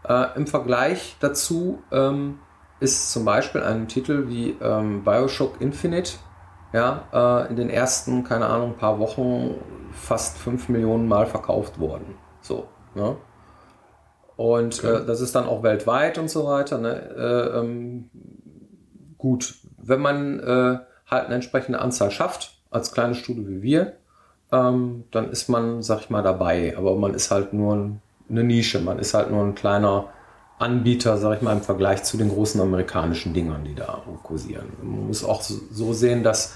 [0.08, 2.38] Äh, Im Vergleich dazu ähm,
[2.80, 6.14] ist zum Beispiel ein Titel wie ähm, Bioshock Infinite
[6.72, 9.54] ja, äh, in den ersten, keine Ahnung, paar Wochen
[9.92, 12.14] fast 5 Millionen Mal verkauft worden.
[12.40, 13.16] So, ne?
[14.36, 15.02] Und Okay.
[15.02, 16.78] äh, das ist dann auch weltweit und so weiter.
[16.78, 16.94] Ne?
[17.14, 18.10] Äh, ähm,
[19.18, 23.92] gut, wenn man äh, halt eine entsprechende Anzahl schafft, als kleine Studio wie wir,
[24.50, 26.74] ähm, dann ist man, sag ich mal, dabei.
[26.76, 30.08] Aber man ist halt nur ein- eine Nische, man ist halt nur ein kleiner
[30.58, 34.66] Anbieter, sag ich mal, im Vergleich zu den großen amerikanischen Dingern, die da kursieren.
[34.82, 36.54] Man muss auch so sehen, dass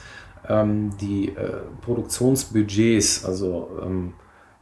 [0.48, 4.14] ähm, die äh, Produktionsbudgets, also ähm,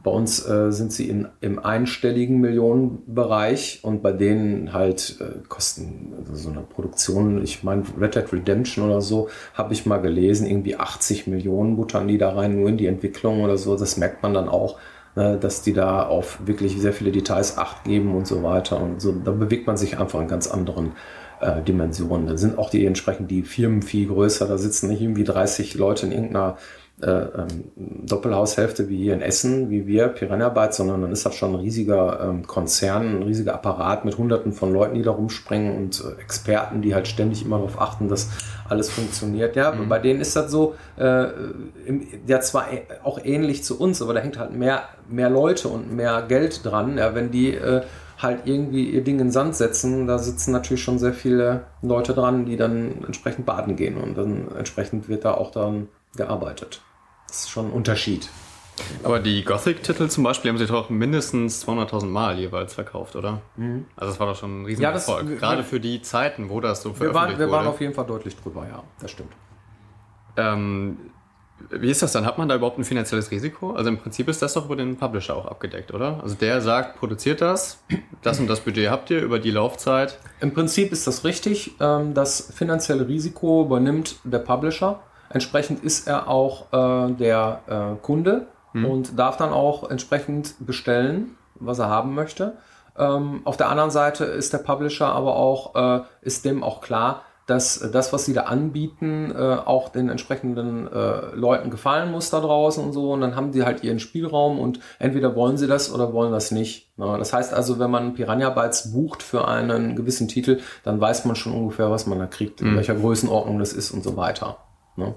[0.05, 6.13] bei uns äh, sind sie in, im einstelligen Millionenbereich und bei denen halt äh, kosten
[6.19, 10.45] also so eine Produktion, ich meine Red Dead Redemption oder so, habe ich mal gelesen,
[10.45, 13.75] irgendwie 80 Millionen buttern die da rein, nur in die Entwicklung oder so.
[13.75, 14.77] Das merkt man dann auch,
[15.15, 18.81] dass die da auf wirklich sehr viele Details Acht geben und so weiter.
[18.81, 20.93] Und so, da bewegt man sich einfach in ganz anderen
[21.39, 22.27] äh, Dimensionen.
[22.27, 24.47] Da sind auch die entsprechend die Firmen viel größer.
[24.47, 26.57] Da sitzen nicht irgendwie 30 Leute in irgendeiner
[26.97, 31.59] Doppelhaushälfte wie hier in Essen, wie wir, Piranha Bytes, sondern dann ist das schon ein
[31.59, 36.21] riesiger ähm, Konzern, ein riesiger Apparat mit hunderten von Leuten, die da rumspringen und äh,
[36.21, 38.29] Experten, die halt ständig immer darauf achten, dass
[38.69, 39.55] alles funktioniert.
[39.57, 41.27] Ja, bei denen ist das so, äh,
[42.27, 45.93] ja zwar ä- auch ähnlich zu uns, aber da hängt halt mehr, mehr Leute und
[45.93, 46.97] mehr Geld dran.
[46.97, 47.81] Ja, wenn die äh,
[48.17, 52.13] halt irgendwie ihr Ding in den Sand setzen, da sitzen natürlich schon sehr viele Leute
[52.13, 56.81] dran, die dann entsprechend baden gehen und dann entsprechend wird da auch dann gearbeitet.
[57.27, 58.29] Das ist schon ein Unterschied.
[59.03, 63.41] Aber die Gothic-Titel zum Beispiel haben sich doch mindestens 200.000 Mal jeweils verkauft, oder?
[63.95, 65.29] Also das war doch schon ein Ja, das- Riesenerfolg.
[65.29, 67.69] wir- Gerade für die Zeiten, wo das so Wir, veröffentlicht waren, wir waren wurde.
[67.75, 69.31] auf jeden Fall deutlich drüber, ja, das stimmt.
[70.37, 70.97] Ähm,
[71.69, 72.25] wie ist das dann?
[72.25, 73.71] Hat man da überhaupt ein finanzielles Risiko?
[73.71, 76.19] Also im Prinzip ist das doch über den Publisher auch abgedeckt, oder?
[76.21, 77.81] Also der sagt, produziert das,
[78.21, 80.19] das und das Budget habt ihr über die Laufzeit.
[80.41, 81.75] Im Prinzip ist das richtig.
[81.79, 84.99] Ähm, das finanzielle Risiko übernimmt der Publisher.
[85.29, 91.79] Entsprechend ist er auch äh, der äh, Kunde und darf dann auch entsprechend bestellen, was
[91.79, 92.57] er haben möchte.
[92.97, 97.21] Ähm, auf der anderen Seite ist der Publisher aber auch, äh, ist dem auch klar,
[97.45, 102.39] dass das, was sie da anbieten, äh, auch den entsprechenden äh, Leuten gefallen muss da
[102.39, 103.11] draußen und so.
[103.11, 106.49] Und dann haben die halt ihren Spielraum und entweder wollen sie das oder wollen das
[106.49, 106.97] nicht.
[106.97, 107.15] Ne?
[107.19, 111.35] Das heißt also, wenn man Piranha Bytes bucht für einen gewissen Titel, dann weiß man
[111.35, 112.77] schon ungefähr, was man da kriegt, in mhm.
[112.77, 114.57] welcher Größenordnung das ist und so weiter.
[114.95, 115.13] Ne?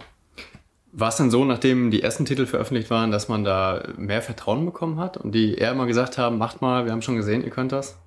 [0.92, 4.64] War es denn so, nachdem die ersten Titel veröffentlicht waren, dass man da mehr Vertrauen
[4.64, 7.50] bekommen hat und die eher immer gesagt haben, macht mal, wir haben schon gesehen, ihr
[7.50, 7.98] könnt das?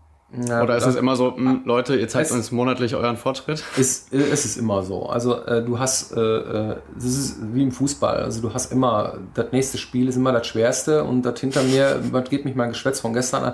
[0.47, 3.63] Ja, Oder ist es immer so, mh, hm, Leute, ihr zeigt uns monatlich euren Fortschritt?
[3.75, 5.07] Ist, es ist immer so.
[5.07, 8.17] Also äh, du hast, äh, äh, das ist wie im Fußball.
[8.17, 11.99] Also du hast immer, das nächste Spiel ist immer das schwerste und das hinter mir,
[12.11, 13.53] was geht mich mein Geschwätz von gestern an?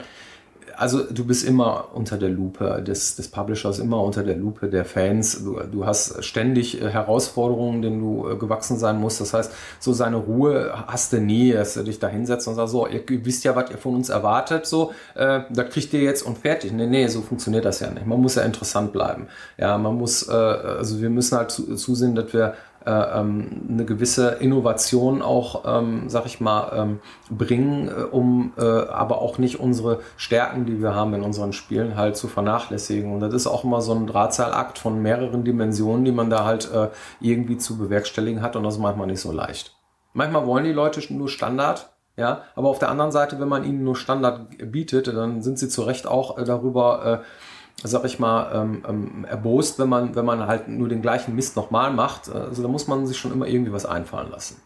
[0.77, 4.85] Also du bist immer unter der Lupe des, des Publishers, immer unter der Lupe der
[4.85, 5.43] Fans.
[5.43, 9.19] Du, du hast ständig äh, Herausforderungen, denen du äh, gewachsen sein musst.
[9.19, 12.71] Das heißt, so seine Ruhe hast du nie, dass du dich da hinsetzt und sagst,
[12.71, 16.21] so, ihr wisst ja, was ihr von uns erwartet, so, äh, das kriegt ihr jetzt
[16.21, 16.71] und fertig.
[16.71, 18.05] Nee, nee, so funktioniert das ja nicht.
[18.05, 19.27] Man muss ja interessant bleiben.
[19.57, 22.53] Ja, man muss, äh, also wir müssen halt zu, zusehen, dass wir
[22.89, 29.37] eine gewisse Innovation auch, ähm, sag ich mal, ähm, bringen, äh, um äh, aber auch
[29.37, 33.13] nicht unsere Stärken, die wir haben in unseren Spielen, halt zu vernachlässigen.
[33.13, 36.71] Und das ist auch immer so ein Drahtseilakt von mehreren Dimensionen, die man da halt
[36.73, 39.75] äh, irgendwie zu bewerkstelligen hat und das ist manchmal nicht so leicht.
[40.13, 43.83] Manchmal wollen die Leute nur Standard, ja, aber auf der anderen Seite, wenn man ihnen
[43.83, 47.25] nur Standard bietet, dann sind sie zu Recht auch äh, darüber äh,
[47.83, 51.55] sag ich mal, ähm, ähm, erbost, wenn man, wenn man halt nur den gleichen Mist
[51.55, 52.29] nochmal macht.
[52.29, 54.61] Also da muss man sich schon immer irgendwie was einfallen lassen.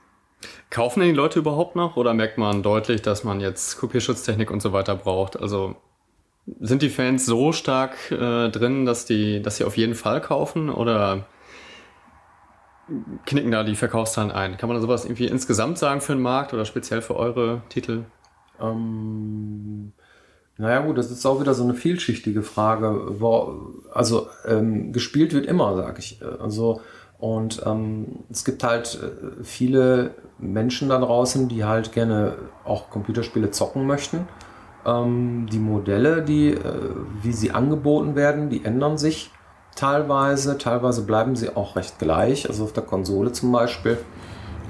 [0.70, 4.62] Kaufen denn die Leute überhaupt noch oder merkt man deutlich, dass man jetzt Kopierschutztechnik und
[4.62, 5.40] so weiter braucht?
[5.40, 5.76] Also
[6.60, 10.70] sind die Fans so stark äh, drin, dass die, dass sie auf jeden Fall kaufen
[10.70, 11.28] oder
[13.26, 14.58] knicken da die Verkaufszahlen ein?
[14.58, 18.06] Kann man da sowas irgendwie insgesamt sagen für den Markt oder speziell für eure Titel?
[18.60, 19.94] Ähm,
[20.62, 23.16] naja gut, das ist auch wieder so eine vielschichtige Frage.
[23.92, 26.20] Also ähm, gespielt wird immer, sag ich.
[26.40, 26.82] Also
[27.18, 33.52] und ähm, es gibt halt äh, viele Menschen da draußen, die halt gerne auch Computerspiele
[33.52, 34.28] zocken möchten.
[34.86, 36.60] Ähm, die Modelle, die, äh,
[37.22, 39.32] wie sie angeboten werden, die ändern sich
[39.76, 40.58] teilweise.
[40.60, 42.48] Teilweise bleiben sie auch recht gleich.
[42.50, 43.98] Also auf der Konsole zum Beispiel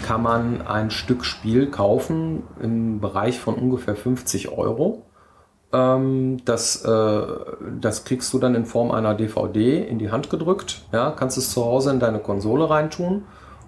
[0.05, 5.05] kann man ein Stück Spiel kaufen im Bereich von ungefähr 50 Euro.
[5.73, 7.27] Ähm, das, äh,
[7.79, 10.81] das kriegst du dann in Form einer DVD in die Hand gedrückt.
[10.91, 13.23] Ja, kannst es zu Hause in deine Konsole reintun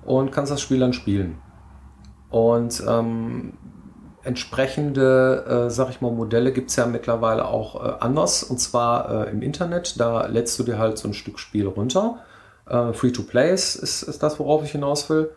[0.06, 1.38] und kannst das Spiel dann spielen.
[2.30, 3.54] Und ähm,
[4.24, 8.44] entsprechende, äh, sag ich mal, Modelle gibt es ja mittlerweile auch äh, anders.
[8.44, 10.00] Und zwar äh, im Internet.
[10.00, 12.20] Da lädst du dir halt so ein Stück Spiel runter.
[12.68, 15.30] Äh, Free-to-Play ist, ist, ist das, worauf ich hinaus will.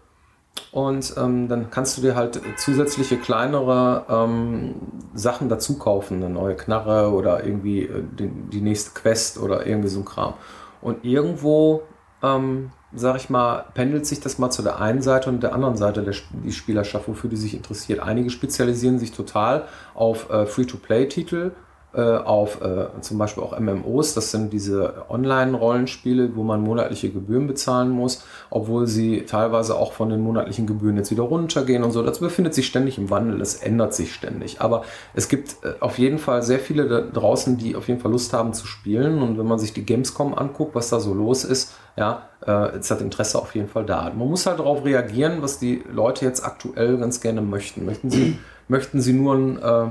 [0.72, 4.74] Und ähm, dann kannst du dir halt zusätzliche kleinere ähm,
[5.14, 9.88] Sachen dazu kaufen, eine neue Knarre oder irgendwie äh, die, die, nächste Quest oder irgendwie
[9.88, 10.34] so ein Kram.
[10.82, 11.82] Und irgendwo,
[12.22, 15.76] ähm, sag ich mal, pendelt sich das mal zu der einen Seite und der anderen
[15.76, 16.14] Seite der
[16.44, 18.00] die Spielerschaft, wofür die sich interessiert.
[18.00, 19.64] Einige spezialisieren sich total
[19.94, 21.52] auf äh, Free-to-Play-Titel
[21.96, 24.12] äh, auf äh, zum Beispiel auch MMOs.
[24.12, 30.10] Das sind diese Online-Rollenspiele, wo man monatliche Gebühren bezahlen muss, obwohl sie teilweise auch von
[30.10, 32.02] den monatlichen Gebühren jetzt wieder runtergehen und so.
[32.02, 34.60] Das befindet sich ständig im Wandel, das ändert sich ständig.
[34.60, 34.82] Aber
[35.14, 38.34] es gibt äh, auf jeden Fall sehr viele da draußen, die auf jeden Fall Lust
[38.34, 39.22] haben zu spielen.
[39.22, 42.90] Und wenn man sich die Gamescom anguckt, was da so los ist, ja, äh, ist
[42.90, 44.12] das Interesse auf jeden Fall da.
[44.14, 47.86] Man muss halt darauf reagieren, was die Leute jetzt aktuell ganz gerne möchten.
[47.86, 49.88] Möchten sie, möchten sie nur ein äh,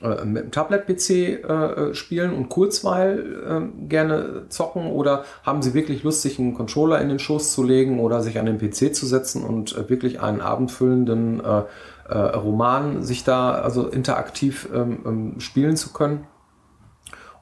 [0.00, 6.04] äh, mit dem Tablet-PC äh, spielen und Kurzweil äh, gerne zocken oder haben sie wirklich
[6.04, 9.06] Lust, sich einen Controller in den Schoß zu legen oder sich an den PC zu
[9.06, 11.62] setzen und äh, wirklich einen abendfüllenden äh,
[12.08, 16.26] äh, Roman sich da also interaktiv ähm, ähm, spielen zu können?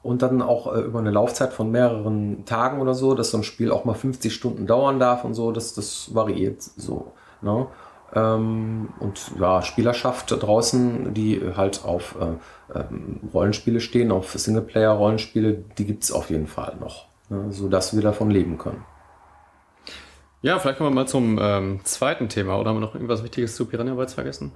[0.01, 3.71] Und dann auch über eine Laufzeit von mehreren Tagen oder so, dass so ein Spiel
[3.71, 7.11] auch mal 50 Stunden dauern darf und so, das, das variiert so.
[7.41, 7.67] Ne?
[8.13, 15.85] Ähm, und ja, Spielerschaft draußen, die halt auf äh, ähm, Rollenspiele stehen, auf Singleplayer-Rollenspiele, die
[15.85, 18.83] gibt es auf jeden Fall noch, ne, sodass wir davon leben können.
[20.41, 22.59] Ja, vielleicht kommen wir mal zum ähm, zweiten Thema.
[22.59, 24.51] Oder haben wir noch irgendwas Wichtiges zu Piranha Bytes vergessen?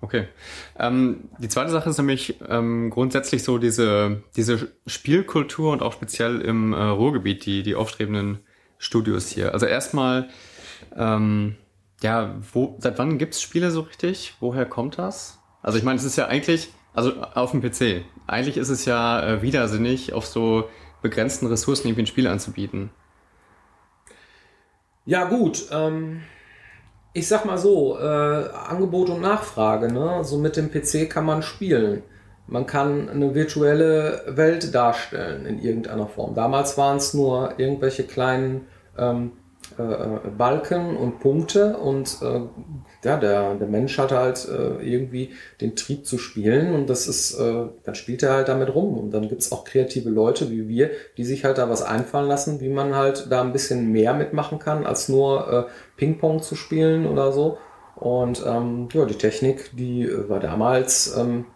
[0.00, 0.28] Okay.
[0.78, 6.40] Ähm, die zweite Sache ist nämlich ähm, grundsätzlich so diese, diese Spielkultur und auch speziell
[6.40, 8.40] im äh, Ruhrgebiet, die, die aufstrebenden
[8.78, 9.52] Studios hier.
[9.52, 10.28] Also erstmal,
[10.96, 11.56] ähm,
[12.06, 14.36] ja, wo, seit wann gibt's Spiele so richtig?
[14.38, 15.40] Woher kommt das?
[15.60, 19.20] Also ich meine, es ist ja eigentlich, also auf dem PC, eigentlich ist es ja
[19.26, 20.68] äh, widersinnig, auf so
[21.02, 22.90] begrenzten Ressourcen irgendwie ein Spiel anzubieten.
[25.04, 26.22] Ja gut, ähm,
[27.12, 30.22] ich sag mal so, äh, Angebot und Nachfrage, ne?
[30.22, 32.04] So mit dem PC kann man spielen.
[32.46, 36.36] man kann eine virtuelle Welt darstellen in irgendeiner Form.
[36.36, 39.32] Damals waren es nur irgendwelche kleinen ähm,
[39.78, 42.40] äh, Balken und Punkte und äh,
[43.04, 47.38] ja, der, der Mensch hatte halt äh, irgendwie den Trieb zu spielen und das ist,
[47.38, 50.90] äh, dann spielt er halt damit rum und dann gibt's auch kreative Leute wie wir,
[51.16, 54.58] die sich halt da was einfallen lassen, wie man halt da ein bisschen mehr mitmachen
[54.58, 57.58] kann, als nur äh, Ping-Pong zu spielen oder so.
[57.96, 61.46] Und ähm, ja, die Technik, die äh, war damals ähm,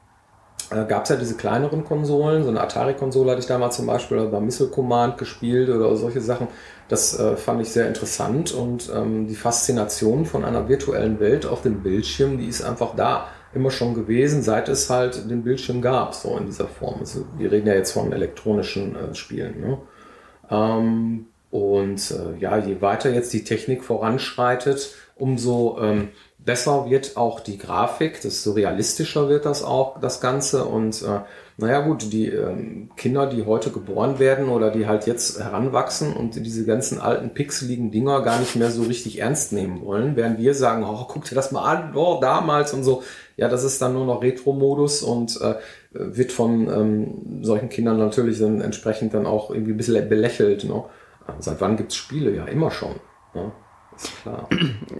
[0.70, 4.18] äh, gab es ja diese kleineren Konsolen, so eine Atari-Konsole hatte ich damals zum Beispiel,
[4.18, 6.48] oder bei Missile Command gespielt oder solche Sachen.
[6.88, 11.62] Das äh, fand ich sehr interessant und ähm, die Faszination von einer virtuellen Welt auf
[11.62, 16.14] dem Bildschirm, die ist einfach da immer schon gewesen, seit es halt den Bildschirm gab,
[16.14, 17.00] so in dieser Form.
[17.00, 19.60] Also wir reden ja jetzt von elektronischen äh, Spielen.
[19.60, 19.78] Ne?
[20.50, 26.08] Ähm, und äh, ja, je weiter jetzt die Technik voranschreitet, umso ähm,
[26.50, 30.64] besser wird auch die Grafik, desto realistischer wird das auch, das Ganze.
[30.64, 31.20] Und äh,
[31.58, 36.34] naja gut, die ähm, Kinder, die heute geboren werden oder die halt jetzt heranwachsen und
[36.34, 40.54] diese ganzen alten pixeligen Dinger gar nicht mehr so richtig ernst nehmen wollen, während wir
[40.54, 43.04] sagen, oh, guck dir das mal an, oh, damals und so.
[43.36, 45.54] Ja, das ist dann nur noch Retro-Modus und äh,
[45.92, 50.64] wird von ähm, solchen Kindern natürlich dann entsprechend dann auch irgendwie ein bisschen belächelt.
[50.64, 50.82] Ne?
[51.38, 52.34] Seit wann gibt's Spiele?
[52.34, 52.96] Ja, immer schon.
[53.34, 53.52] Ne?
[54.22, 54.48] Klar.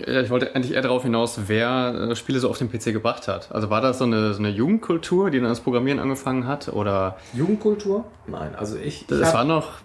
[0.07, 3.29] Ja, ich wollte eigentlich eher darauf hinaus, wer äh, Spiele so auf den PC gebracht
[3.29, 3.53] hat.
[3.53, 6.69] Also war das so eine, so eine Jugendkultur, die dann das Programmieren angefangen hat?
[6.69, 7.17] Oder?
[7.33, 8.05] Jugendkultur?
[8.27, 9.07] Nein, also ich.
[9.07, 9.81] Das ich waren noch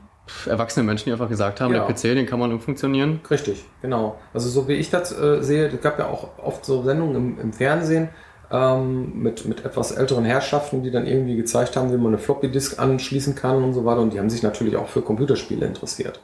[0.45, 1.85] erwachsene Menschen, die einfach gesagt haben, ja.
[1.85, 3.21] der PC, den kann man funktionieren.
[3.29, 4.19] Richtig, genau.
[4.33, 7.39] Also so wie ich das äh, sehe, es gab ja auch oft so Sendungen im,
[7.39, 8.09] im Fernsehen,
[8.51, 12.49] ähm, mit, mit etwas älteren Herrschaften, die dann irgendwie gezeigt haben, wie man eine Floppy
[12.49, 14.01] Disk anschließen kann und so weiter.
[14.01, 16.21] Und die haben sich natürlich auch für Computerspiele interessiert.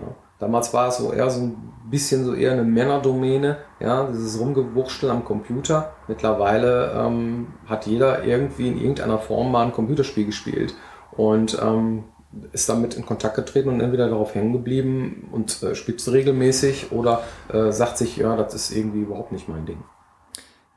[0.00, 0.14] Ja.
[0.38, 5.10] Damals war es so eher so ein bisschen so eher eine Männerdomäne, ja, dieses Rumgewurschtel
[5.10, 5.94] am Computer.
[6.06, 10.74] Mittlerweile ähm, hat jeder irgendwie in irgendeiner Form mal ein Computerspiel gespielt
[11.12, 12.04] und ähm,
[12.52, 16.92] ist damit in Kontakt getreten und entweder darauf hängen geblieben und äh, spielt es regelmäßig
[16.92, 17.22] oder
[17.52, 19.82] äh, sagt sich, ja, das ist irgendwie überhaupt nicht mein Ding.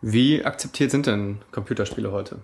[0.02, 2.40] Wie akzeptiert sind denn Computerspiele heute?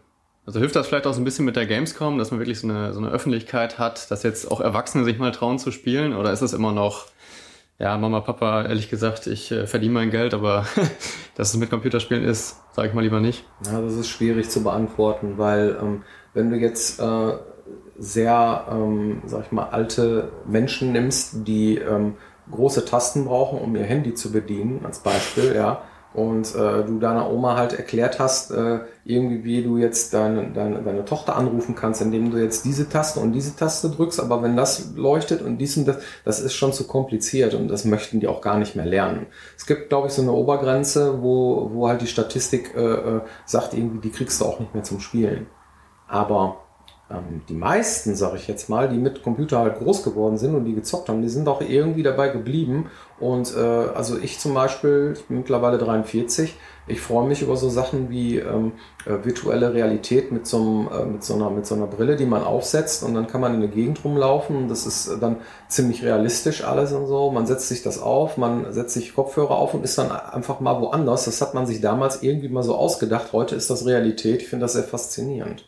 [0.47, 2.69] Also hilft das vielleicht auch so ein bisschen mit der Gamescom, dass man wirklich so
[2.69, 6.15] eine, so eine Öffentlichkeit hat, dass jetzt auch Erwachsene sich mal trauen zu spielen?
[6.15, 7.07] Oder ist es immer noch,
[7.79, 10.65] ja, Mama, Papa, ehrlich gesagt, ich äh, verdiene mein Geld, aber
[11.35, 13.43] dass es mit Computerspielen ist, sage ich mal lieber nicht.
[13.65, 17.33] Ja, das ist schwierig zu beantworten, weil ähm, wenn du jetzt äh,
[17.99, 22.15] sehr, ähm, sag ich mal, alte Menschen nimmst, die ähm,
[22.49, 25.81] große Tasten brauchen, um ihr Handy zu bedienen, als Beispiel, ja,
[26.18, 30.82] und äh, du deiner Oma halt erklärt hast, äh, irgendwie wie du jetzt deine, deine,
[30.82, 34.57] deine Tochter anrufen kannst, indem du jetzt diese Taste und diese Taste drückst, aber wenn
[34.57, 38.28] das leuchtet und dies und das, das ist schon zu kompliziert und das möchten die
[38.28, 39.28] auch gar nicht mehr lernen.
[39.55, 43.76] Es gibt, glaube ich, so eine Obergrenze, wo, wo halt die Statistik äh, äh sagt,
[43.76, 45.45] irgendwie, die kriegst du auch nicht mehr zum Spielen.
[46.07, 46.66] Aber
[47.09, 50.65] ähm, die meisten, sage ich jetzt mal, die mit Computer halt groß geworden sind und
[50.65, 52.89] die gezockt haben, die sind auch irgendwie dabei geblieben.
[53.19, 56.53] Und äh, also ich zum Beispiel, ich bin mittlerweile 43,
[56.89, 58.73] ich freue mich über so Sachen wie ähm,
[59.05, 62.43] äh, virtuelle Realität mit so, äh, mit, so einer, mit so einer Brille, die man
[62.43, 64.67] aufsetzt und dann kann man in der Gegend rumlaufen.
[64.67, 65.37] Das ist dann
[65.69, 67.31] ziemlich realistisch alles und so.
[67.31, 70.81] Man setzt sich das auf, man setzt sich Kopfhörer auf und ist dann einfach mal
[70.81, 71.25] woanders.
[71.25, 73.33] Das hat man sich damals irgendwie mal so ausgedacht.
[73.33, 74.41] Heute ist das Realität.
[74.41, 75.65] Ich finde das sehr faszinierend.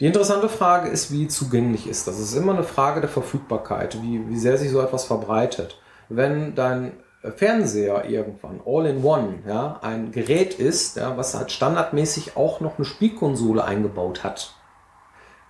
[0.00, 2.18] Die interessante Frage ist, wie zugänglich ist das?
[2.18, 5.80] Es ist immer eine Frage der Verfügbarkeit, wie, wie sehr sich so etwas verbreitet.
[6.08, 6.92] Wenn dein
[7.36, 13.64] Fernseher irgendwann All-in-One, ja, ein Gerät ist, ja, was halt standardmäßig auch noch eine Spielkonsole
[13.64, 14.54] eingebaut hat,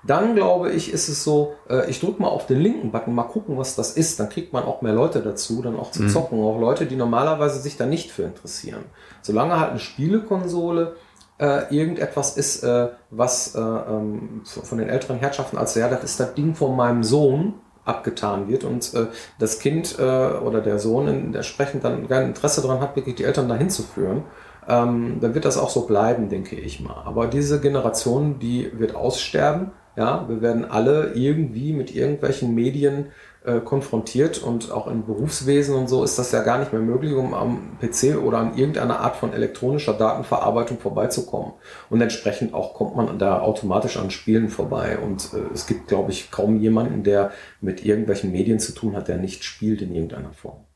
[0.07, 3.25] dann glaube ich, ist es so, äh, ich drücke mal auf den linken Button, mal
[3.25, 4.19] gucken, was das ist.
[4.21, 6.09] Dann kriegt man auch mehr Leute dazu, dann auch zu mhm.
[6.09, 6.41] zocken.
[6.41, 8.85] Auch Leute, die normalerweise sich da nicht für interessieren.
[9.23, 10.97] Solange halt eine Spielekonsole
[11.39, 16.21] äh, irgendetwas ist, äh, was äh, ähm, von den älteren Herrschaften als ja, das ist
[16.21, 19.07] das Ding von meinem Sohn abgetan wird und äh,
[19.39, 23.49] das Kind äh, oder der Sohn entsprechend dann kein Interesse daran hat, wirklich die Eltern
[23.49, 24.25] dahin zu führen,
[24.69, 27.03] ähm, dann wird das auch so bleiben, denke ich mal.
[27.07, 29.71] Aber diese Generation, die wird aussterben.
[29.97, 33.07] Ja, wir werden alle irgendwie mit irgendwelchen Medien
[33.45, 37.15] äh, konfrontiert und auch im Berufswesen und so ist das ja gar nicht mehr möglich,
[37.15, 41.53] um am PC oder an irgendeiner Art von elektronischer Datenverarbeitung vorbeizukommen.
[41.89, 44.99] Und entsprechend auch kommt man da automatisch an Spielen vorbei.
[44.99, 47.31] Und äh, es gibt, glaube ich, kaum jemanden, der
[47.61, 50.68] mit irgendwelchen Medien zu tun hat, der nicht spielt in irgendeiner Form.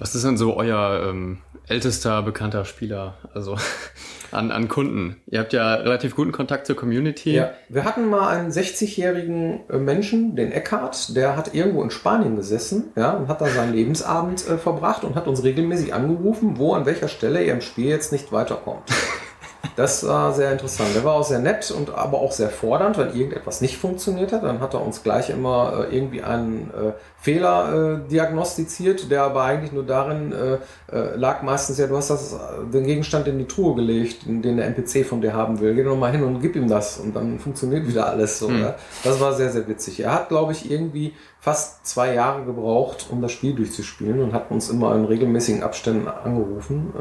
[0.00, 1.38] Was ist denn so euer ähm,
[1.68, 3.18] ältester bekannter Spieler?
[3.34, 3.56] Also
[4.32, 5.20] an, an Kunden.
[5.26, 7.32] Ihr habt ja relativ guten Kontakt zur Community.
[7.32, 12.34] Ja, wir hatten mal einen 60-jährigen äh, Menschen, den Eckhart, der hat irgendwo in Spanien
[12.34, 16.72] gesessen ja, und hat da seinen Lebensabend äh, verbracht und hat uns regelmäßig angerufen, wo
[16.72, 18.84] an welcher Stelle er im Spiel jetzt nicht weiterkommt.
[19.76, 20.90] Das war sehr interessant.
[20.94, 24.42] Der war auch sehr nett und aber auch sehr fordernd, wenn irgendetwas nicht funktioniert hat.
[24.42, 29.42] Dann hat er uns gleich immer äh, irgendwie einen äh, Fehler äh, diagnostiziert, der aber
[29.42, 30.54] eigentlich nur darin äh,
[30.94, 32.36] äh, lag meistens ja, du hast das,
[32.72, 35.74] den Gegenstand in die Truhe gelegt, den der NPC von dir haben will.
[35.74, 38.48] Geh doch mal hin und gib ihm das und dann funktioniert wieder alles so.
[38.48, 38.68] Mhm.
[39.04, 40.00] Das war sehr, sehr witzig.
[40.00, 44.50] Er hat, glaube ich, irgendwie fast zwei Jahre gebraucht, um das Spiel durchzuspielen und hat
[44.50, 46.92] uns immer in regelmäßigen Abständen angerufen.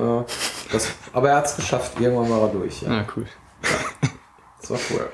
[0.71, 2.81] Das, aber er hat es geschafft, irgendwann war er durch.
[2.81, 3.25] Ja, ah, cool.
[3.63, 3.69] Ja.
[4.61, 5.09] Das war cool.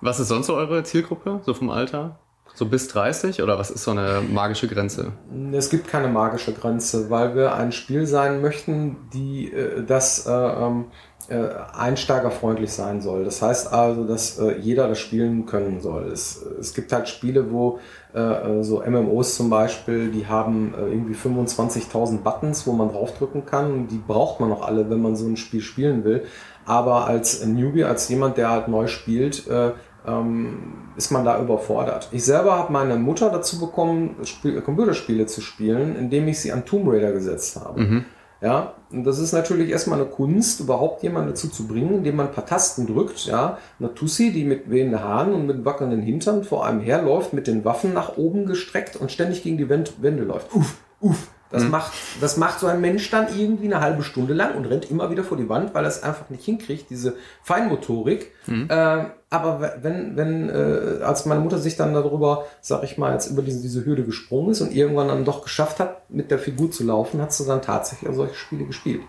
[0.00, 2.18] Was ist sonst so eure Zielgruppe, so vom Alter?
[2.54, 5.12] So bis 30 oder was ist so eine magische Grenze?
[5.52, 10.30] Es gibt keine magische Grenze, weil wir ein Spiel sein möchten, die äh, das äh,
[10.30, 10.90] ähm, äh,
[11.34, 13.24] einsteigerfreundlich sein soll.
[13.24, 16.10] Das heißt also, dass äh, jeder das spielen können soll.
[16.12, 17.78] Es, es gibt halt Spiele, wo
[18.14, 23.46] äh, äh so MMOs zum Beispiel, die haben äh, irgendwie 25.000 Buttons, wo man draufdrücken
[23.46, 23.86] kann.
[23.86, 26.24] Die braucht man noch alle, wenn man so ein Spiel spielen will.
[26.66, 29.72] Aber als Newbie, als jemand, der halt neu spielt, äh,
[30.06, 32.08] ähm, ist man da überfordert.
[32.12, 36.64] Ich selber habe meine Mutter dazu bekommen, Spiel, Computerspiele zu spielen, indem ich sie an
[36.64, 37.80] Tomb Raider gesetzt habe.
[37.80, 38.04] Mhm.
[38.40, 42.28] Ja, und das ist natürlich erstmal eine Kunst, überhaupt jemanden dazu zu bringen, indem man
[42.28, 43.58] ein paar Tasten drückt, ja.
[43.78, 47.64] Eine Tussi, die mit wehenden Haaren und mit wackelnden Hintern vor einem herläuft, mit den
[47.64, 50.54] Waffen nach oben gestreckt und ständig gegen die Wände läuft.
[50.54, 51.70] Uff, uff, das, mhm.
[51.70, 55.10] macht, das macht so ein Mensch dann irgendwie eine halbe Stunde lang und rennt immer
[55.10, 58.32] wieder vor die Wand, weil er es einfach nicht hinkriegt, diese Feinmotorik.
[58.46, 58.68] Mhm.
[58.70, 63.30] Äh, aber wenn, wenn äh, als meine Mutter sich dann darüber, sag ich mal, jetzt
[63.30, 66.72] über diese, diese Hürde gesprungen ist und irgendwann dann doch geschafft hat, mit der Figur
[66.72, 69.02] zu laufen, hat sie dann tatsächlich solche Spiele gespielt.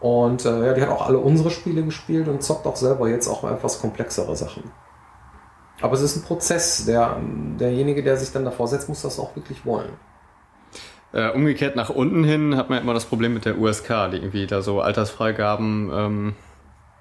[0.00, 3.28] Und äh, ja, die hat auch alle unsere Spiele gespielt und zockt auch selber jetzt
[3.28, 4.64] auch etwas komplexere Sachen.
[5.80, 6.84] Aber es ist ein Prozess.
[6.86, 7.16] Der,
[7.60, 9.90] derjenige, der sich dann davor setzt, muss das auch wirklich wollen.
[11.12, 14.46] Äh, umgekehrt nach unten hin hat man immer das Problem mit der USK, die irgendwie
[14.46, 16.34] da so Altersfreigaben ähm,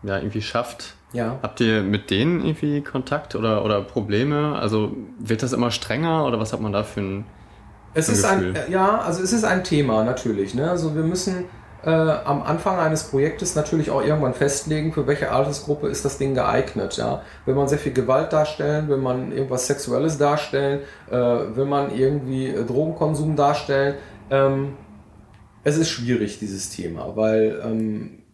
[0.04, 0.96] ja, irgendwie schafft.
[1.16, 1.40] Ja.
[1.42, 4.56] Habt ihr mit denen irgendwie Kontakt oder, oder Probleme?
[4.60, 7.26] Also wird das immer strenger oder was hat man da für ein,
[7.94, 8.54] es ist Gefühl?
[8.56, 10.54] ein Ja, also es ist ein Thema natürlich.
[10.54, 10.70] Ne?
[10.70, 11.46] Also wir müssen
[11.86, 16.34] äh, am Anfang eines Projektes natürlich auch irgendwann festlegen, für welche Altersgruppe ist das Ding
[16.34, 16.98] geeignet.
[16.98, 17.22] Ja?
[17.46, 22.48] Will man sehr viel Gewalt darstellen, will man irgendwas Sexuelles darstellen, äh, will man irgendwie
[22.48, 23.96] äh, Drogenkonsum darstellen.
[24.30, 24.74] Ähm,
[25.64, 28.25] es ist schwierig, dieses Thema, weil ähm,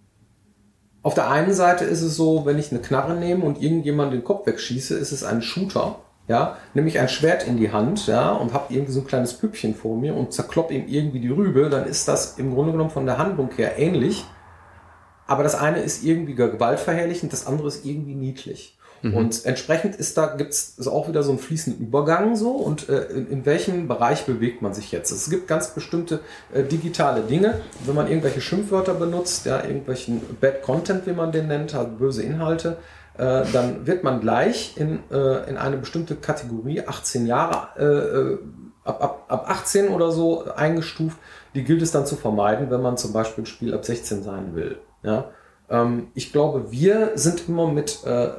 [1.03, 4.23] auf der einen Seite ist es so, wenn ich eine Knarre nehme und irgendjemand den
[4.23, 5.97] Kopf wegschieße, ist es ein Shooter
[6.31, 9.33] ja, nehme ich ein Schwert in die Hand, ja, und habe irgendwie so ein kleines
[9.33, 12.89] Püppchen vor mir und zerklopp ihm irgendwie die Rübe, dann ist das im Grunde genommen
[12.89, 14.25] von der Handlung her ähnlich.
[15.27, 18.77] Aber das eine ist irgendwie gewaltverherrlichend, das andere ist irgendwie niedlich.
[19.01, 19.15] Mhm.
[19.15, 23.03] Und entsprechend ist da, gibt es auch wieder so einen fließenden Übergang so und äh,
[23.05, 25.11] in, in, welchem Bereich bewegt man sich jetzt?
[25.11, 26.19] Es gibt ganz bestimmte
[26.53, 31.47] äh, digitale Dinge, wenn man irgendwelche Schimpfwörter benutzt, ja, irgendwelchen Bad Content, wie man den
[31.47, 32.77] nennt, halt böse Inhalte,
[33.17, 38.37] äh, dann wird man gleich in, äh, in eine bestimmte Kategorie, 18 Jahre, äh, äh,
[38.83, 41.17] ab, ab, ab 18 oder so eingestuft.
[41.53, 44.55] Die gilt es dann zu vermeiden, wenn man zum Beispiel ein Spiel ab 16 sein
[44.55, 44.77] will.
[45.03, 45.31] Ja?
[45.69, 48.29] Ähm, ich glaube, wir sind immer mit, äh,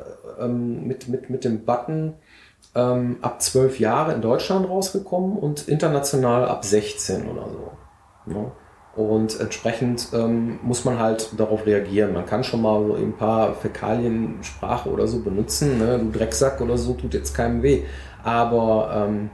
[0.43, 2.14] ähm, mit, mit, mit dem Button
[2.74, 7.72] ähm, ab 12 Jahre in Deutschland rausgekommen und international ab 16 oder so.
[8.32, 8.53] Ja?
[8.95, 12.12] Und entsprechend ähm, muss man halt darauf reagieren.
[12.12, 15.78] Man kann schon mal so ein paar Fäkaliensprache oder so benutzen.
[15.78, 15.99] Ne?
[15.99, 17.84] Du Drecksack oder so tut jetzt keinem weh.
[18.22, 19.30] Aber ähm,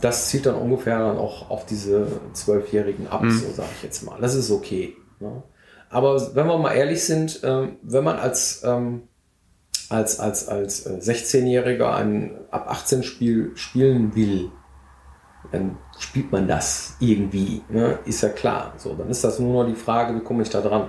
[0.00, 3.32] das zielt dann ungefähr dann auch auf diese Zwölfjährigen ab, mhm.
[3.32, 4.18] so sage ich jetzt mal.
[4.20, 4.96] Das ist okay.
[5.18, 5.42] Ne?
[5.90, 9.08] Aber wenn wir mal ehrlich sind, ähm, wenn man als, ähm,
[9.94, 14.50] als, als, als 16-Jähriger äh, ein ab 18 Spiel spielen will,
[15.52, 17.98] dann spielt man das irgendwie, ne?
[18.04, 18.72] ist ja klar.
[18.76, 20.88] So, dann ist das nur noch die Frage, wie komme ich da dran?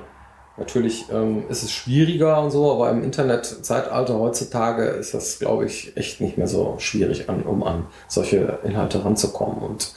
[0.57, 5.95] Natürlich ähm, ist es schwieriger und so, aber im Internetzeitalter heutzutage ist das, glaube ich,
[5.97, 9.57] echt nicht mehr so schwierig, an, um an solche Inhalte ranzukommen.
[9.57, 9.93] Und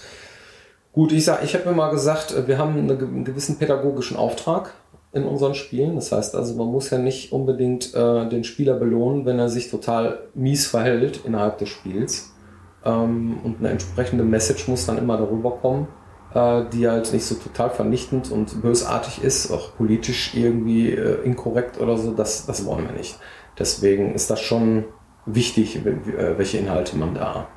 [0.93, 4.75] gut, ich sag, ich habe mir mal gesagt, äh, wir haben einen gewissen pädagogischen Auftrag
[5.13, 5.95] in unseren Spielen.
[5.95, 9.71] Das heißt also, man muss ja nicht unbedingt äh, den Spieler belohnen, wenn er sich
[9.71, 12.33] total mies verhält innerhalb des Spiels
[12.85, 15.89] ähm, und eine entsprechende Message muss dann immer darüber kommen,
[16.35, 21.81] äh, die halt nicht so total vernichtend und bösartig ist, auch politisch irgendwie äh, inkorrekt
[21.81, 23.19] oder so, das, das wollen wir nicht.
[23.59, 24.85] Deswegen ist das schon
[25.27, 27.49] wichtig, äh, welche Inhalte man da,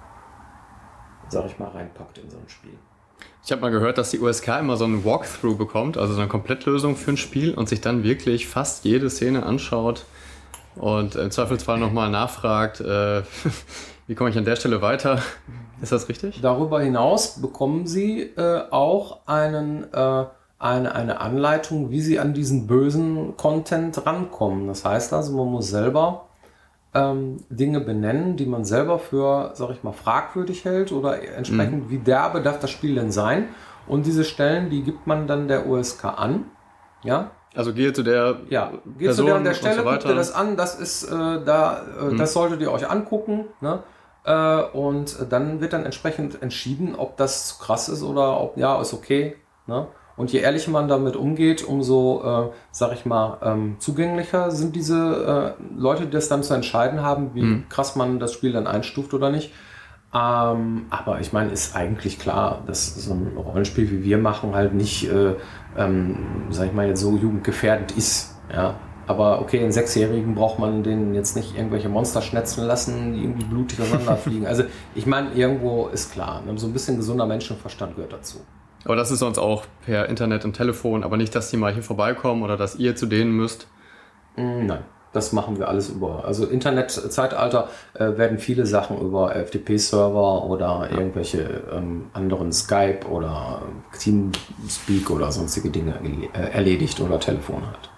[1.30, 2.78] sag ich mal, reinpackt in so ein Spiel.
[3.44, 6.30] Ich habe mal gehört, dass die USK immer so einen Walkthrough bekommt, also so eine
[6.30, 10.06] Komplettlösung für ein Spiel und sich dann wirklich fast jede Szene anschaut
[10.76, 13.24] und im Zweifelsfall nochmal nachfragt, äh,
[14.12, 15.22] Wie komme ich an der Stelle weiter?
[15.82, 16.42] Ist das richtig?
[16.42, 20.26] Darüber hinaus bekommen Sie äh, auch einen, äh,
[20.60, 24.68] eine, eine Anleitung, wie sie an diesen bösen Content rankommen.
[24.68, 26.26] Das heißt also, man muss selber
[26.94, 31.90] ähm, Dinge benennen, die man selber für, sag ich mal, fragwürdig hält oder entsprechend, mhm.
[31.90, 33.50] wie derbe darf das Spiel denn sein?
[33.88, 36.46] Und diese Stellen, die gibt man dann der USK an.
[37.04, 40.06] Ja, also gehe zu der ja, geht Person zu der an der Stelle, so guckt
[40.06, 42.18] ihr das an, das ist äh, da, äh, mhm.
[42.18, 43.84] das solltet ihr euch angucken, ne?
[44.24, 48.80] Äh, und dann wird dann entsprechend entschieden, ob das zu krass ist oder ob ja,
[48.80, 49.36] ist okay.
[49.68, 49.88] Ne?
[50.18, 55.56] Und je ehrlicher man damit umgeht, umso, äh, sag ich mal, ähm, zugänglicher sind diese
[55.58, 57.70] äh, Leute, die das dann zu entscheiden haben, wie mhm.
[57.70, 59.52] krass man das Spiel dann einstuft oder nicht.
[60.14, 64.74] Ähm, aber ich meine, ist eigentlich klar, dass so ein Rollenspiel wie wir machen halt
[64.74, 65.36] nicht, äh,
[65.78, 68.36] ähm, sag ich mal, jetzt so jugendgefährdend ist.
[68.54, 68.76] Ja.
[69.08, 73.46] Aber okay, einen Sechsjährigen braucht man den jetzt nicht irgendwelche Monster schnetzen lassen, die irgendwie
[73.46, 74.48] blutig auseinanderfliegen.
[74.48, 74.64] also
[74.96, 76.58] ich meine, irgendwo ist klar, ne?
[76.58, 78.40] so ein bisschen gesunder Menschenverstand gehört dazu.
[78.84, 81.84] Aber das ist sonst auch per Internet und Telefon, aber nicht, dass die mal hier
[81.84, 83.68] vorbeikommen oder dass ihr zu denen müsst.
[84.36, 86.26] Mm, nein, das machen wir alles über.
[86.26, 90.98] Also Internetzeitalter äh, werden viele Sachen über FTP-Server oder ja.
[90.98, 93.62] irgendwelche ähm, anderen Skype oder
[94.00, 95.96] Teamspeak oder sonstige Dinge
[96.34, 97.90] äh, erledigt oder Telefon halt.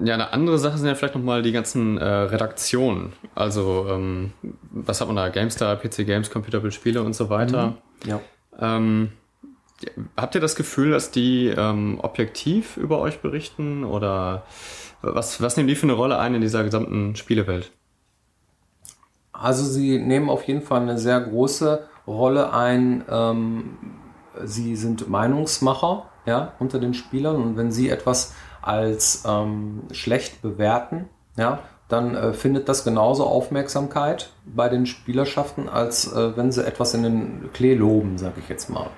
[0.00, 3.14] Ja, eine andere Sache sind ja vielleicht nochmal die ganzen äh, Redaktionen.
[3.34, 4.32] Also, ähm,
[4.70, 5.28] was hat man da?
[5.28, 7.74] GameStar, PC Games, Computerbild Spiele und so weiter.
[8.04, 8.08] Mhm.
[8.08, 8.20] Ja.
[8.60, 9.12] Ähm,
[10.16, 14.44] Habt ihr das Gefühl, dass die ähm, objektiv über euch berichten oder
[15.02, 17.70] was, was nehmen die für eine Rolle ein in dieser gesamten Spielewelt?
[19.32, 23.04] Also sie nehmen auf jeden Fall eine sehr große Rolle ein.
[23.08, 23.78] Ähm,
[24.42, 31.08] sie sind Meinungsmacher ja, unter den Spielern und wenn sie etwas als ähm, schlecht bewerten,
[31.36, 36.94] ja, dann äh, findet das genauso Aufmerksamkeit bei den Spielerschaften, als äh, wenn sie etwas
[36.94, 38.90] in den Klee loben, sage ich jetzt mal.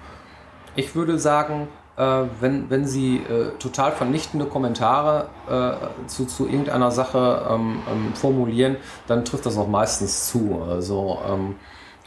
[0.76, 6.90] Ich würde sagen, äh, wenn, wenn Sie äh, total vernichtende Kommentare äh, zu, zu irgendeiner
[6.90, 10.62] Sache ähm, ähm, formulieren, dann trifft das auch meistens zu.
[10.66, 11.56] Also ähm,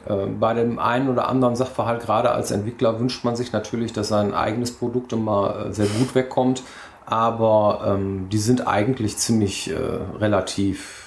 [0.08, 4.08] äh, bei dem einen oder anderen Sachverhalt, gerade als Entwickler, wünscht man sich natürlich, dass
[4.08, 6.64] sein eigenes Produkt immer äh, sehr gut wegkommt.
[7.06, 9.76] Aber ähm, die sind eigentlich ziemlich äh,
[10.20, 11.02] relativ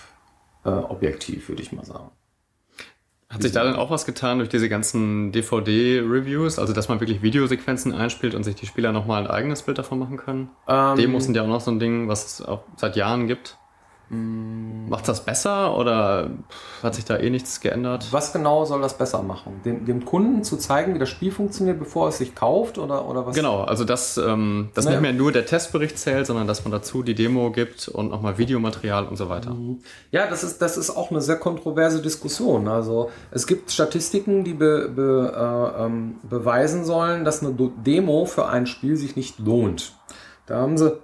[0.69, 2.11] objektiv, würde ich mal sagen.
[3.37, 6.59] Hat sich da dann auch was getan durch diese ganzen DVD-Reviews?
[6.59, 9.99] Also, dass man wirklich Videosequenzen einspielt und sich die Spieler nochmal ein eigenes Bild davon
[9.99, 10.51] machen können?
[10.67, 13.59] Ähm, Demos sind ja auch noch so ein Ding, was es auch seit Jahren gibt.
[14.09, 14.89] Mm.
[14.89, 16.31] Macht das besser oder
[16.81, 18.07] hat sich da eh nichts geändert?
[18.13, 19.61] Was genau soll das besser machen?
[19.65, 23.27] Dem, dem Kunden zu zeigen, wie das Spiel funktioniert, bevor es sich kauft oder, oder
[23.27, 23.35] was?
[23.35, 24.99] Genau, also dass, ähm, dass naja.
[24.99, 28.39] nicht mehr nur der Testbericht zählt, sondern dass man dazu die Demo gibt und nochmal
[28.39, 29.55] Videomaterial und so weiter.
[29.55, 29.81] Mhm.
[30.13, 32.69] Ja, das ist, das ist auch eine sehr kontroverse Diskussion.
[32.69, 37.53] Also es gibt Statistiken, die be, be, äh, ähm, beweisen sollen, dass eine
[37.85, 39.95] Demo für ein Spiel sich nicht lohnt.
[40.47, 40.97] Da haben sie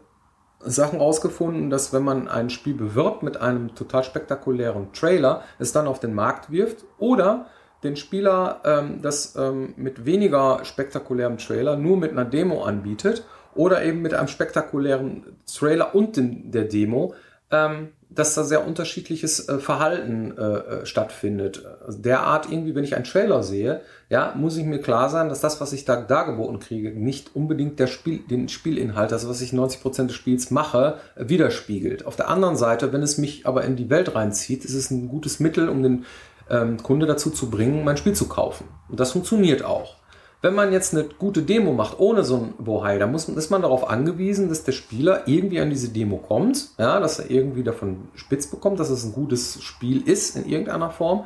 [0.65, 5.87] Sachen rausgefunden, dass wenn man ein Spiel bewirbt mit einem total spektakulären Trailer, es dann
[5.87, 7.47] auf den Markt wirft oder
[7.83, 13.85] den Spieler ähm, das ähm, mit weniger spektakulärem Trailer nur mit einer Demo anbietet oder
[13.85, 17.15] eben mit einem spektakulären Trailer und den, der Demo,
[17.51, 21.65] ähm, dass da sehr unterschiedliches äh, Verhalten äh, äh, stattfindet.
[21.87, 25.41] Also derart irgendwie, wenn ich einen Trailer sehe, ja, muss ich mir klar sein, dass
[25.41, 29.53] das, was ich da dargeboten kriege, nicht unbedingt der Spiel, den Spielinhalt, also was ich
[29.53, 32.07] 90% des Spiels mache, äh, widerspiegelt.
[32.07, 35.09] Auf der anderen Seite, wenn es mich aber in die Welt reinzieht, ist es ein
[35.09, 36.05] gutes Mittel, um den
[36.51, 38.69] ähm, Kunde dazu zu bringen, mein Spiel zu kaufen.
[38.89, 40.02] Und das funktioniert auch.
[40.43, 43.63] Wenn man jetzt eine gute Demo macht, ohne so ein Bohai, dann muss, ist man
[43.63, 48.09] darauf angewiesen, dass der Spieler irgendwie an diese Demo kommt, ja, dass er irgendwie davon
[48.17, 51.25] spitz bekommt, dass es ein gutes Spiel ist in irgendeiner Form.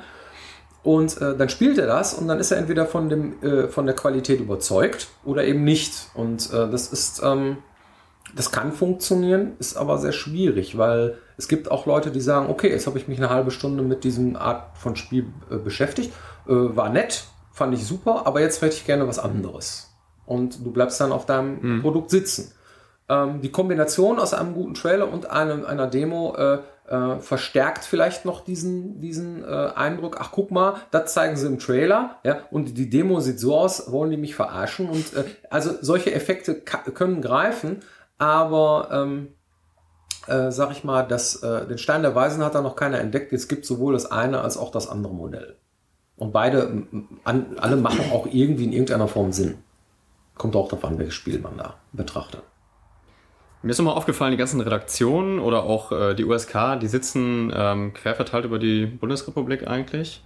[0.82, 3.86] Und äh, dann spielt er das und dann ist er entweder von, dem, äh, von
[3.86, 6.10] der Qualität überzeugt oder eben nicht.
[6.14, 7.56] Und äh, das ist, ähm,
[8.34, 12.70] das kann funktionieren, ist aber sehr schwierig, weil es gibt auch Leute, die sagen, okay,
[12.70, 16.12] jetzt habe ich mich eine halbe Stunde mit diesem Art von Spiel äh, beschäftigt,
[16.46, 17.24] äh, war nett,
[17.56, 19.90] fand ich super, aber jetzt hätte ich gerne was anderes.
[20.26, 21.82] Und du bleibst dann auf deinem mhm.
[21.82, 22.52] Produkt sitzen.
[23.08, 28.26] Ähm, die Kombination aus einem guten Trailer und einem, einer Demo äh, äh, verstärkt vielleicht
[28.26, 32.76] noch diesen, diesen äh, Eindruck, ach guck mal, das zeigen sie im Trailer, ja, und
[32.76, 34.90] die Demo sieht so aus, wollen die mich verarschen?
[34.90, 37.80] Und äh, also solche Effekte können greifen,
[38.18, 39.28] aber ähm,
[40.26, 43.32] äh, sag ich mal, das, äh, den Stein der Weisen hat da noch keiner entdeckt.
[43.32, 45.56] Es gibt sowohl das eine als auch das andere Modell.
[46.18, 46.84] Und beide,
[47.24, 49.58] an, alle machen auch irgendwie in irgendeiner Form Sinn.
[50.36, 52.42] Kommt auch darauf an, welches Spiel man da betrachtet.
[53.62, 57.92] Mir ist nochmal aufgefallen, die ganzen Redaktionen oder auch äh, die USK, die sitzen ähm,
[57.94, 60.22] quer verteilt über die Bundesrepublik eigentlich.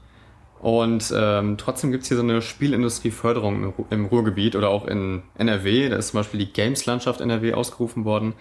[0.61, 5.23] Und ähm, trotzdem gibt es hier so eine Spielindustrieförderung im, im Ruhrgebiet oder auch in
[5.39, 5.89] NRW.
[5.89, 8.35] Da ist zum Beispiel die Games-Landschaft NRW ausgerufen worden.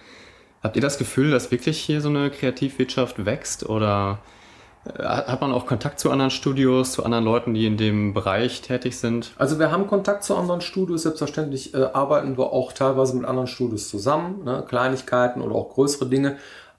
[0.62, 4.18] Habt ihr das Gefühl, dass wirklich hier so eine Kreativwirtschaft wächst oder
[4.84, 8.98] hat man auch Kontakt zu anderen Studios, zu anderen Leuten, die in dem Bereich tätig
[8.98, 9.32] sind?
[9.36, 11.02] Also wir haben Kontakt zu anderen Studios.
[11.02, 14.64] Selbstverständlich äh, arbeiten wir auch teilweise mit anderen Studios zusammen, ne?
[14.66, 16.36] Kleinigkeiten oder auch größere Dinge.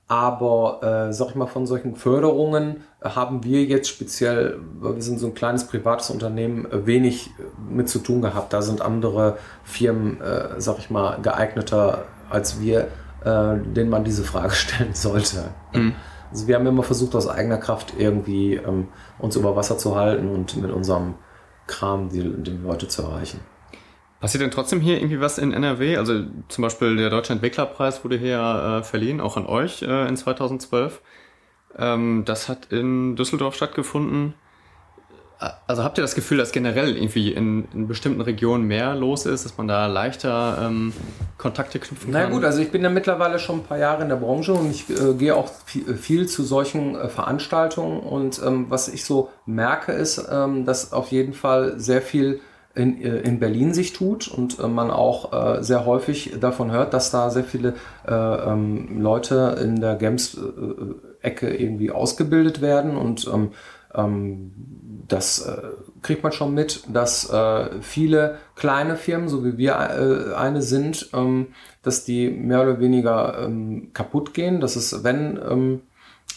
[0.07, 5.19] Aber äh, sag ich mal, von solchen Förderungen haben wir jetzt speziell, weil wir sind
[5.19, 8.51] so ein kleines privates Unternehmen, äh, wenig äh, mit zu tun gehabt.
[8.51, 12.87] Da sind andere Firmen, äh, sag ich mal, geeigneter als wir,
[13.23, 15.51] äh, denen man diese Frage stellen sollte.
[15.71, 15.93] Mhm.
[16.31, 18.87] Also wir haben immer versucht, aus eigener Kraft irgendwie ähm,
[19.19, 21.15] uns über Wasser zu halten und mit unserem
[21.67, 23.41] Kram die, die Leute zu erreichen.
[24.19, 25.97] Passiert denn trotzdem hier irgendwie was in NRW?
[25.97, 30.15] Also zum Beispiel der Deutsche Entwicklerpreis wurde hier äh, verliehen, auch an euch äh, in
[30.15, 31.01] 2012.
[31.77, 34.35] Ähm, das hat in Düsseldorf stattgefunden.
[35.65, 39.43] Also habt ihr das Gefühl, dass generell irgendwie in, in bestimmten Regionen mehr los ist,
[39.43, 40.93] dass man da leichter ähm,
[41.39, 42.29] Kontakte knüpfen kann?
[42.29, 44.69] Na gut, also ich bin ja mittlerweile schon ein paar Jahre in der Branche und
[44.69, 49.29] ich äh, gehe auch viel, viel, zu solchen äh, Veranstaltungen und ähm, was ich so
[49.47, 52.39] merke ist, ähm, dass auf jeden Fall sehr viel
[52.75, 56.93] in, äh, in Berlin sich tut und äh, man auch äh, sehr häufig davon hört,
[56.93, 57.73] dass da sehr viele
[58.07, 63.51] äh, ähm, Leute in der Games-Ecke irgendwie ausgebildet werden und ähm,
[63.95, 64.51] ähm,
[65.11, 65.61] das äh,
[66.01, 71.09] kriegt man schon mit, dass äh, viele kleine Firmen, so wie wir äh, eine sind,
[71.13, 71.47] ähm,
[71.83, 74.61] dass die mehr oder weniger ähm, kaputt gehen.
[74.61, 75.81] Dass es, wenn ähm,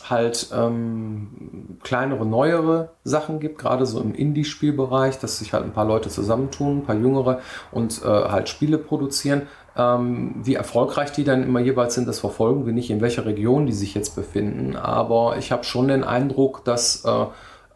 [0.09, 5.87] halt ähm, kleinere, neuere Sachen gibt, gerade so im Indie-Spielbereich, dass sich halt ein paar
[5.87, 9.43] Leute zusammentun, ein paar jüngere und äh, halt Spiele produzieren.
[9.77, 13.67] Ähm, wie erfolgreich die dann immer jeweils sind, das verfolgen wir nicht, in welcher Region
[13.67, 14.77] die sich jetzt befinden.
[14.77, 17.27] Aber ich habe schon den Eindruck, dass, äh,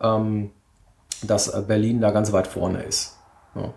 [0.00, 0.50] ähm,
[1.22, 3.18] dass Berlin da ganz weit vorne ist.
[3.54, 3.74] Ja.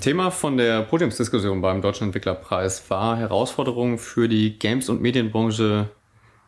[0.00, 5.88] Thema von der Podiumsdiskussion beim Deutschen Entwicklerpreis war Herausforderungen für die Games- und Medienbranche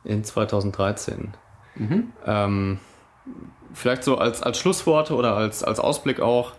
[0.05, 1.35] in 2013.
[1.77, 2.13] Mhm.
[2.27, 2.79] Ähm,
[3.73, 6.53] vielleicht so als, als Schlussworte oder als, als Ausblick auch,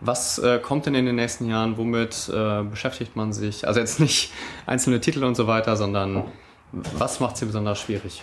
[0.00, 1.76] was äh, kommt denn in den nächsten Jahren?
[1.76, 3.66] Womit äh, beschäftigt man sich?
[3.66, 4.32] Also jetzt nicht
[4.66, 6.24] einzelne Titel und so weiter, sondern
[6.72, 8.22] was macht sie besonders schwierig?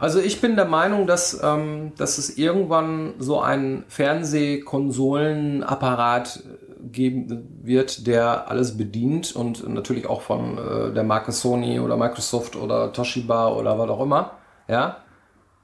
[0.00, 6.42] Also ich bin der Meinung, dass, ähm, dass es irgendwann so einen Fernsehkonsolenapparat
[6.90, 12.56] geben wird, der alles bedient und natürlich auch von äh, der Marke Sony oder Microsoft
[12.56, 14.30] oder Toshiba oder was auch immer.
[14.68, 14.96] Ja.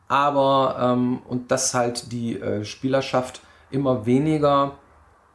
[0.06, 4.72] Aber, ähm, und dass halt die äh, Spielerschaft immer weniger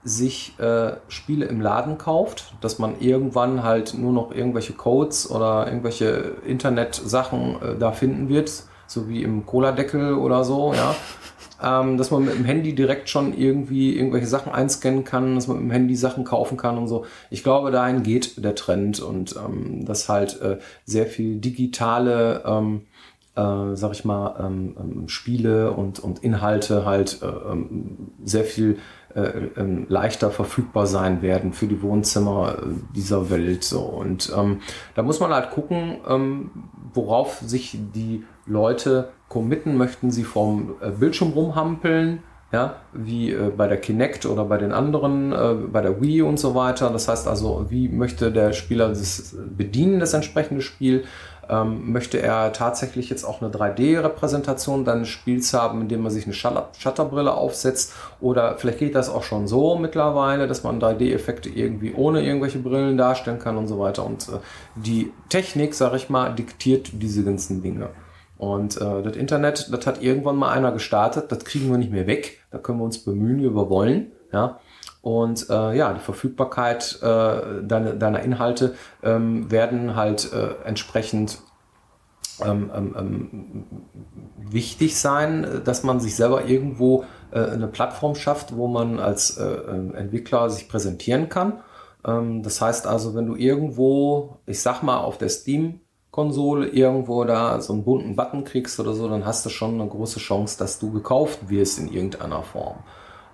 [0.03, 5.65] sich äh, Spiele im Laden kauft, dass man irgendwann halt nur noch irgendwelche Codes oder
[5.65, 10.95] irgendwelche Internet-Sachen äh, da finden wird, so wie im Cola-Deckel oder so, ja
[11.63, 15.57] ähm, dass man mit dem Handy direkt schon irgendwie irgendwelche Sachen einscannen kann, dass man
[15.57, 17.05] mit dem Handy Sachen kaufen kann und so.
[17.29, 22.81] Ich glaube, dahin geht der Trend und ähm, dass halt äh, sehr viel digitale ähm,
[23.35, 28.77] äh, sag ich mal, ähm, ähm, Spiele und, und Inhalte halt äh, ähm, sehr viel
[29.15, 29.31] äh,
[29.87, 32.65] leichter verfügbar sein werden für die Wohnzimmer äh,
[32.95, 33.63] dieser Welt.
[33.63, 33.81] So.
[33.81, 34.33] Und
[34.95, 36.49] da muss man halt gucken,
[36.93, 39.77] worauf sich die Leute committen.
[39.77, 42.23] Möchten sie vom äh, Bildschirm rumhampeln?
[42.51, 46.37] Ja, wie äh, bei der Kinect oder bei den anderen, äh, bei der Wii und
[46.37, 46.89] so weiter.
[46.89, 51.05] Das heißt also, wie möchte der Spieler das bedienen, das entsprechende Spiel?
[51.49, 56.33] Ähm, möchte er tatsächlich jetzt auch eine 3D-Repräsentation deines Spiels haben, indem man sich eine
[56.33, 57.93] Shutterbrille aufsetzt?
[58.19, 62.97] Oder vielleicht geht das auch schon so mittlerweile, dass man 3D-Effekte irgendwie ohne irgendwelche Brillen
[62.97, 64.05] darstellen kann und so weiter.
[64.05, 64.39] Und äh,
[64.75, 67.89] die Technik, sag ich mal, diktiert diese ganzen Dinge.
[68.41, 72.07] Und äh, das Internet, das hat irgendwann mal einer gestartet, das kriegen wir nicht mehr
[72.07, 72.39] weg.
[72.49, 74.13] Da können wir uns bemühen, wie wir wollen.
[74.33, 74.59] Ja.
[75.03, 78.73] Und äh, ja, die Verfügbarkeit äh, deiner, deiner Inhalte
[79.03, 81.37] ähm, werden halt äh, entsprechend
[82.43, 83.65] ähm, ähm, ähm,
[84.39, 89.43] wichtig sein, dass man sich selber irgendwo äh, eine Plattform schafft, wo man als äh,
[89.43, 91.59] ähm, Entwickler sich präsentieren kann.
[92.03, 95.29] Ähm, das heißt also, wenn du irgendwo, ich sag mal, auf der
[96.11, 99.89] Steam-Konsole irgendwo da so einen bunten Button kriegst oder so, dann hast du schon eine
[99.89, 102.77] große Chance, dass du gekauft wirst in irgendeiner Form.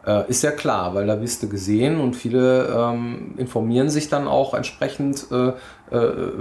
[0.05, 4.27] Äh, ist ja klar, weil da bist du gesehen und viele ähm, informieren sich dann
[4.27, 5.53] auch entsprechend äh,
[5.91, 6.31] äh,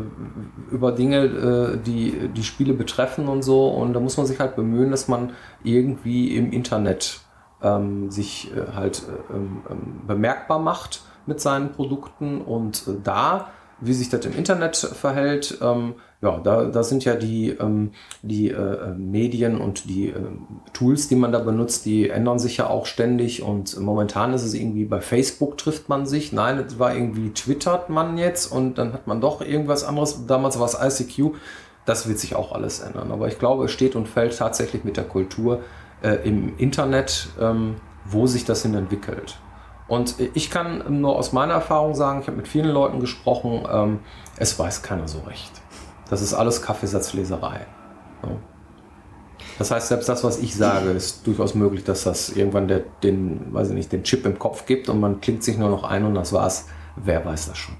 [0.70, 3.68] über Dinge, äh, die die Spiele betreffen und so.
[3.68, 5.32] Und da muss man sich halt bemühen, dass man
[5.64, 7.20] irgendwie im Internet
[7.62, 13.49] ähm, sich äh, halt äh, ähm, ähm, bemerkbar macht mit seinen Produkten und da
[13.81, 15.59] wie sich das im Internet verhält.
[15.61, 20.14] Ähm, ja, da, da sind ja die, ähm, die äh, Medien und die äh,
[20.72, 23.43] Tools, die man da benutzt, die ändern sich ja auch ständig.
[23.43, 26.33] Und momentan ist es irgendwie bei Facebook trifft man sich.
[26.33, 30.27] Nein, es war irgendwie twittert man jetzt und dann hat man doch irgendwas anderes.
[30.27, 31.35] Damals war es ICQ.
[31.85, 33.12] Das wird sich auch alles ändern.
[33.12, 35.61] Aber ich glaube, es steht und fällt tatsächlich mit der Kultur
[36.03, 39.39] äh, im Internet, ähm, wo sich das hin entwickelt.
[39.89, 44.01] Und ich kann nur aus meiner Erfahrung sagen, ich habe mit vielen Leuten gesprochen, ähm,
[44.37, 45.53] es weiß keiner so recht.
[46.11, 47.66] Das ist alles Kaffeesatzleserei.
[48.22, 48.30] Ja.
[49.59, 53.55] Das heißt, selbst das, was ich sage, ist durchaus möglich, dass das irgendwann der, den,
[53.55, 56.05] weiß ich nicht, den Chip im Kopf gibt und man klingt sich nur noch ein
[56.05, 56.68] und das war's.
[56.97, 57.76] Wer weiß das schon?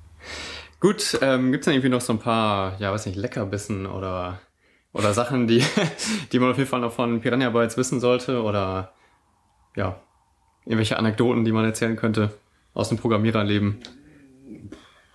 [0.80, 4.40] Gut, ähm, gibt es dann irgendwie noch so ein paar, ja, weiß nicht, Leckerbissen oder,
[4.92, 5.64] oder Sachen, die,
[6.32, 8.92] die man auf jeden Fall noch von Piranha Bytes wissen sollte oder
[9.76, 10.00] ja,
[10.64, 12.30] irgendwelche Anekdoten, die man erzählen könnte
[12.74, 13.78] aus dem Programmiererleben?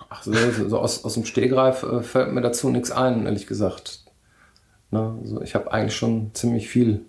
[0.10, 0.34] Ach, so,
[0.68, 4.06] so aus, aus dem Stehgreif äh, fällt mir dazu nichts ein, ehrlich gesagt.
[4.92, 7.02] Ne, also ich habe eigentlich schon ziemlich viel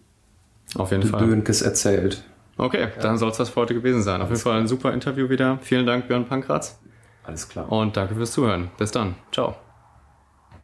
[0.74, 1.24] Auf jeden Fall.
[1.26, 2.24] Dönkes erzählt.
[2.56, 4.20] Okay, dann soll es das für heute gewesen sein.
[4.20, 5.58] Auf jeden Fall ein super Interview wieder.
[5.62, 6.80] Vielen Dank, Björn Pankratz.
[7.22, 7.70] Alles klar.
[7.70, 8.70] Und danke fürs Zuhören.
[8.78, 9.14] Bis dann.
[9.30, 9.67] Ciao.